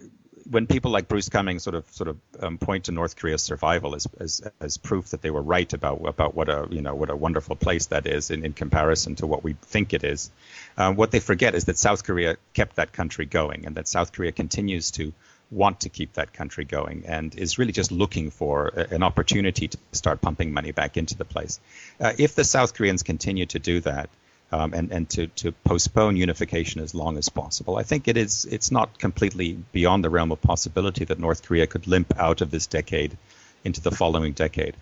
when 0.50 0.66
people 0.66 0.90
like 0.90 1.08
Bruce 1.08 1.30
Cumings 1.30 1.62
sort 1.62 1.74
of 1.74 1.90
sort 1.90 2.08
of 2.08 2.18
um, 2.40 2.58
point 2.58 2.84
to 2.84 2.92
North 2.92 3.16
Korea's 3.16 3.42
survival 3.42 3.94
as, 3.94 4.06
as 4.20 4.42
as 4.60 4.76
proof 4.76 5.08
that 5.08 5.22
they 5.22 5.30
were 5.30 5.42
right 5.42 5.72
about 5.72 6.06
about 6.06 6.34
what 6.34 6.48
a 6.48 6.68
you 6.70 6.82
know 6.82 6.94
what 6.94 7.10
a 7.10 7.16
wonderful 7.16 7.56
place 7.56 7.86
that 7.86 8.06
is 8.06 8.30
in, 8.30 8.44
in 8.44 8.52
comparison 8.52 9.16
to 9.16 9.26
what 9.26 9.42
we 9.42 9.54
think 9.54 9.92
it 9.92 10.04
is, 10.04 10.30
um, 10.76 10.94
what 10.94 11.10
they 11.10 11.20
forget 11.20 11.54
is 11.54 11.64
that 11.64 11.78
South 11.78 12.04
Korea 12.04 12.36
kept 12.54 12.76
that 12.76 12.92
country 12.92 13.26
going 13.26 13.66
and 13.66 13.76
that 13.76 13.88
South 13.88 14.12
Korea 14.12 14.30
continues 14.30 14.92
to 14.92 15.12
want 15.50 15.80
to 15.80 15.88
keep 15.88 16.14
that 16.14 16.32
country 16.32 16.64
going 16.64 17.04
and 17.06 17.34
is 17.36 17.58
really 17.58 17.72
just 17.72 17.92
looking 17.92 18.30
for 18.30 18.68
a, 18.68 18.94
an 18.94 19.02
opportunity 19.02 19.68
to 19.68 19.78
start 19.92 20.20
pumping 20.20 20.52
money 20.52 20.72
back 20.72 20.96
into 20.96 21.16
the 21.16 21.24
place. 21.24 21.60
Uh, 22.00 22.12
if 22.18 22.34
the 22.34 22.44
South 22.44 22.74
Koreans 22.74 23.02
continue 23.02 23.46
to 23.46 23.58
do 23.58 23.80
that, 23.80 24.10
um, 24.52 24.74
and 24.74 24.92
and 24.92 25.08
to 25.10 25.26
to 25.28 25.52
postpone 25.52 26.16
unification 26.16 26.80
as 26.80 26.94
long 26.94 27.18
as 27.18 27.28
possible. 27.28 27.76
I 27.76 27.82
think 27.82 28.08
it 28.08 28.16
is 28.16 28.44
it's 28.44 28.70
not 28.70 28.98
completely 28.98 29.58
beyond 29.72 30.04
the 30.04 30.10
realm 30.10 30.30
of 30.32 30.40
possibility 30.40 31.04
that 31.04 31.18
North 31.18 31.42
Korea 31.42 31.66
could 31.66 31.86
limp 31.86 32.16
out 32.16 32.40
of 32.40 32.50
this 32.50 32.66
decade 32.66 33.16
into 33.64 33.80
the 33.80 33.90
following 33.90 34.32
decade. 34.32 34.76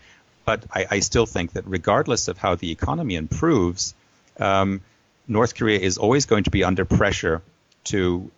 But 0.44 0.64
I, 0.70 0.86
I 0.90 1.00
still 1.00 1.24
think 1.24 1.52
that 1.52 1.64
regardless 1.66 2.28
of 2.28 2.36
how 2.36 2.54
the 2.56 2.70
economy 2.70 3.14
improves, 3.14 3.94
um, 4.38 4.82
North 5.26 5.54
Korea 5.54 5.78
is 5.78 5.96
always 5.96 6.26
going 6.26 6.44
to 6.44 6.50
be 6.50 6.64
under 6.64 6.84
pressure 6.84 7.40
to 7.84 8.30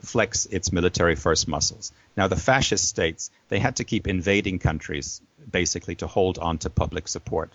flex 0.00 0.46
its 0.46 0.72
military 0.72 1.16
first 1.16 1.48
muscles. 1.48 1.92
Now, 2.16 2.28
the 2.28 2.36
fascist 2.36 2.88
states, 2.88 3.30
they 3.48 3.58
had 3.58 3.76
to 3.76 3.84
keep 3.84 4.06
invading 4.06 4.58
countries 4.58 5.20
basically 5.50 5.96
to 5.96 6.06
hold 6.06 6.38
on 6.38 6.58
to 6.58 6.70
public 6.70 7.08
support. 7.08 7.52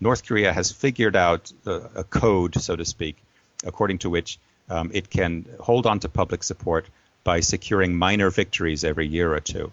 North 0.00 0.26
Korea 0.26 0.52
has 0.52 0.72
figured 0.72 1.16
out 1.16 1.52
a, 1.64 1.72
a 1.96 2.04
code, 2.04 2.60
so 2.60 2.76
to 2.76 2.84
speak, 2.84 3.16
according 3.64 3.98
to 3.98 4.10
which 4.10 4.38
um, 4.68 4.90
it 4.92 5.08
can 5.08 5.46
hold 5.60 5.86
on 5.86 6.00
to 6.00 6.08
public 6.08 6.42
support 6.42 6.86
by 7.24 7.40
securing 7.40 7.94
minor 7.94 8.30
victories 8.30 8.84
every 8.84 9.06
year 9.06 9.32
or 9.32 9.40
two. 9.40 9.72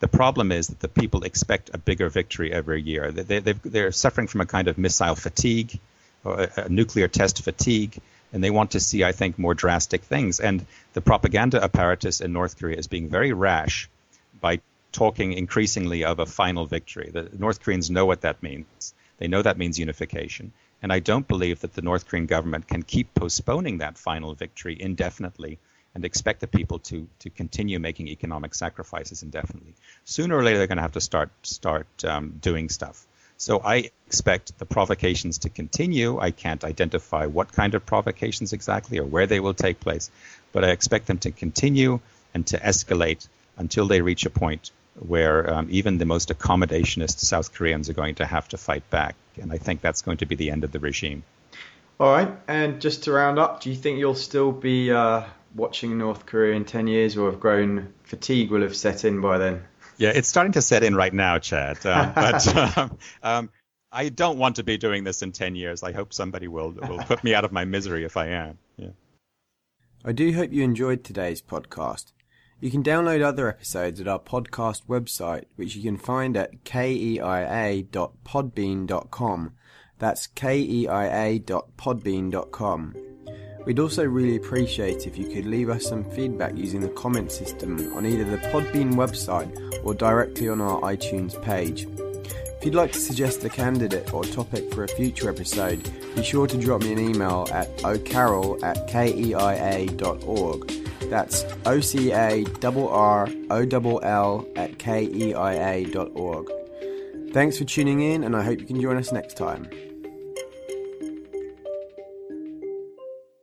The 0.00 0.08
problem 0.08 0.52
is 0.52 0.68
that 0.68 0.80
the 0.80 0.88
people 0.88 1.24
expect 1.24 1.70
a 1.72 1.78
bigger 1.78 2.08
victory 2.08 2.52
every 2.52 2.82
year. 2.82 3.10
They, 3.10 3.40
they're 3.40 3.92
suffering 3.92 4.26
from 4.26 4.42
a 4.42 4.46
kind 4.46 4.68
of 4.68 4.78
missile 4.78 5.14
fatigue, 5.14 5.78
or 6.24 6.48
a, 6.56 6.68
nuclear 6.68 7.08
test 7.08 7.42
fatigue, 7.42 7.98
and 8.34 8.42
they 8.42 8.50
want 8.50 8.72
to 8.72 8.80
see, 8.80 9.04
I 9.04 9.12
think, 9.12 9.38
more 9.38 9.54
drastic 9.54 10.02
things. 10.02 10.40
And 10.40 10.66
the 10.92 11.00
propaganda 11.00 11.62
apparatus 11.62 12.20
in 12.20 12.32
North 12.32 12.58
Korea 12.58 12.76
is 12.76 12.88
being 12.88 13.08
very 13.08 13.32
rash 13.32 13.88
by 14.40 14.60
talking 14.90 15.32
increasingly 15.32 16.04
of 16.04 16.18
a 16.18 16.26
final 16.26 16.66
victory. 16.66 17.10
The 17.12 17.30
North 17.38 17.62
Koreans 17.62 17.90
know 17.90 18.06
what 18.06 18.22
that 18.22 18.42
means. 18.42 18.92
They 19.18 19.28
know 19.28 19.40
that 19.40 19.56
means 19.56 19.78
unification. 19.78 20.52
And 20.82 20.92
I 20.92 20.98
don't 20.98 21.28
believe 21.28 21.60
that 21.60 21.74
the 21.74 21.82
North 21.82 22.08
Korean 22.08 22.26
government 22.26 22.66
can 22.66 22.82
keep 22.82 23.14
postponing 23.14 23.78
that 23.78 23.96
final 23.96 24.34
victory 24.34 24.76
indefinitely 24.78 25.58
and 25.94 26.04
expect 26.04 26.40
the 26.40 26.48
people 26.48 26.80
to, 26.80 27.06
to 27.20 27.30
continue 27.30 27.78
making 27.78 28.08
economic 28.08 28.56
sacrifices 28.56 29.22
indefinitely. 29.22 29.74
Sooner 30.04 30.36
or 30.36 30.42
later, 30.42 30.58
they're 30.58 30.66
going 30.66 30.78
to 30.78 30.82
have 30.82 30.92
to 30.92 31.00
start, 31.00 31.30
start 31.42 31.86
um, 32.04 32.38
doing 32.40 32.68
stuff. 32.68 33.06
So 33.44 33.60
I 33.62 33.90
expect 34.06 34.58
the 34.58 34.64
provocations 34.64 35.36
to 35.40 35.50
continue. 35.50 36.18
I 36.18 36.30
can't 36.30 36.64
identify 36.64 37.26
what 37.26 37.52
kind 37.52 37.74
of 37.74 37.84
provocations 37.84 38.54
exactly 38.54 38.98
or 38.98 39.04
where 39.04 39.26
they 39.26 39.38
will 39.38 39.52
take 39.52 39.80
place, 39.80 40.10
but 40.52 40.64
I 40.64 40.70
expect 40.70 41.08
them 41.08 41.18
to 41.18 41.30
continue 41.30 42.00
and 42.32 42.46
to 42.46 42.58
escalate 42.58 43.28
until 43.58 43.86
they 43.86 44.00
reach 44.00 44.24
a 44.24 44.30
point 44.30 44.70
where 44.98 45.52
um, 45.52 45.66
even 45.70 45.98
the 45.98 46.06
most 46.06 46.30
accommodationist 46.30 47.18
South 47.18 47.52
Koreans 47.52 47.90
are 47.90 47.92
going 47.92 48.14
to 48.14 48.24
have 48.24 48.48
to 48.48 48.56
fight 48.56 48.88
back. 48.88 49.14
And 49.38 49.52
I 49.52 49.58
think 49.58 49.82
that's 49.82 50.00
going 50.00 50.16
to 50.18 50.26
be 50.26 50.36
the 50.36 50.50
end 50.50 50.64
of 50.64 50.72
the 50.72 50.78
regime. 50.78 51.22
All 52.00 52.10
right. 52.10 52.34
And 52.48 52.80
just 52.80 53.04
to 53.04 53.12
round 53.12 53.38
up, 53.38 53.60
do 53.60 53.68
you 53.68 53.76
think 53.76 53.98
you'll 53.98 54.14
still 54.14 54.52
be 54.52 54.90
uh, 54.90 55.24
watching 55.54 55.98
North 55.98 56.24
Korea 56.24 56.54
in 56.54 56.64
10 56.64 56.86
years 56.86 57.18
or 57.18 57.30
have 57.30 57.40
grown 57.40 57.92
fatigue 58.04 58.50
will 58.50 58.62
have 58.62 58.74
set 58.74 59.04
in 59.04 59.20
by 59.20 59.36
then? 59.36 59.64
Yeah, 59.96 60.12
it's 60.14 60.28
starting 60.28 60.52
to 60.52 60.62
set 60.62 60.82
in 60.82 60.94
right 60.94 61.12
now, 61.12 61.38
Chad. 61.38 61.84
Um, 61.86 62.12
but 62.14 62.78
um, 62.78 62.98
um, 63.22 63.50
I 63.92 64.08
don't 64.08 64.38
want 64.38 64.56
to 64.56 64.64
be 64.64 64.76
doing 64.76 65.04
this 65.04 65.22
in 65.22 65.32
10 65.32 65.54
years. 65.54 65.82
I 65.82 65.92
hope 65.92 66.12
somebody 66.12 66.48
will, 66.48 66.72
will 66.72 66.98
put 66.98 67.22
me 67.22 67.34
out 67.34 67.44
of 67.44 67.52
my 67.52 67.64
misery 67.64 68.04
if 68.04 68.16
I 68.16 68.28
am. 68.28 68.58
Yeah. 68.76 68.90
I 70.04 70.12
do 70.12 70.32
hope 70.34 70.52
you 70.52 70.64
enjoyed 70.64 71.04
today's 71.04 71.40
podcast. 71.40 72.12
You 72.60 72.70
can 72.70 72.82
download 72.82 73.22
other 73.22 73.48
episodes 73.48 74.00
at 74.00 74.08
our 74.08 74.18
podcast 74.18 74.86
website, 74.86 75.44
which 75.56 75.76
you 75.76 75.82
can 75.82 75.96
find 75.96 76.36
at 76.36 76.64
keia.podbean.com. 76.64 79.52
That's 79.98 80.26
keia.podbean.com. 80.26 83.13
We'd 83.64 83.78
also 83.78 84.04
really 84.04 84.36
appreciate 84.36 85.06
if 85.06 85.16
you 85.16 85.26
could 85.26 85.46
leave 85.46 85.70
us 85.70 85.86
some 85.86 86.04
feedback 86.04 86.56
using 86.56 86.80
the 86.80 86.88
comment 86.88 87.32
system 87.32 87.94
on 87.94 88.04
either 88.04 88.24
the 88.24 88.36
Podbean 88.48 88.94
website 88.94 89.50
or 89.82 89.94
directly 89.94 90.48
on 90.48 90.60
our 90.60 90.80
iTunes 90.82 91.40
page. 91.42 91.86
If 92.64 92.64
you'd 92.64 92.74
like 92.74 92.92
to 92.92 92.98
suggest 92.98 93.44
a 93.44 93.48
candidate 93.48 94.12
or 94.12 94.24
topic 94.24 94.72
for 94.72 94.84
a 94.84 94.88
future 94.88 95.28
episode, 95.28 95.90
be 96.14 96.22
sure 96.22 96.46
to 96.46 96.58
drop 96.58 96.82
me 96.82 96.92
an 96.92 96.98
email 96.98 97.46
at 97.52 97.74
ocarroll 97.78 98.62
at 98.62 98.88
keia.org. 98.88 100.70
That's 101.10 101.44
O 101.66 101.80
C 101.80 102.12
A 102.12 102.44
R 102.62 102.88
R 102.88 103.28
O 103.50 103.98
L 103.98 104.48
at 104.56 104.78
K 104.78 105.04
E 105.04 105.34
I 105.34 105.74
A 105.74 105.84
dot 105.84 106.10
org. 106.14 106.50
Thanks 107.32 107.58
for 107.58 107.64
tuning 107.64 108.00
in, 108.00 108.24
and 108.24 108.36
I 108.36 108.42
hope 108.42 108.60
you 108.60 108.66
can 108.66 108.80
join 108.80 108.96
us 108.96 109.12
next 109.12 109.36
time. 109.36 109.68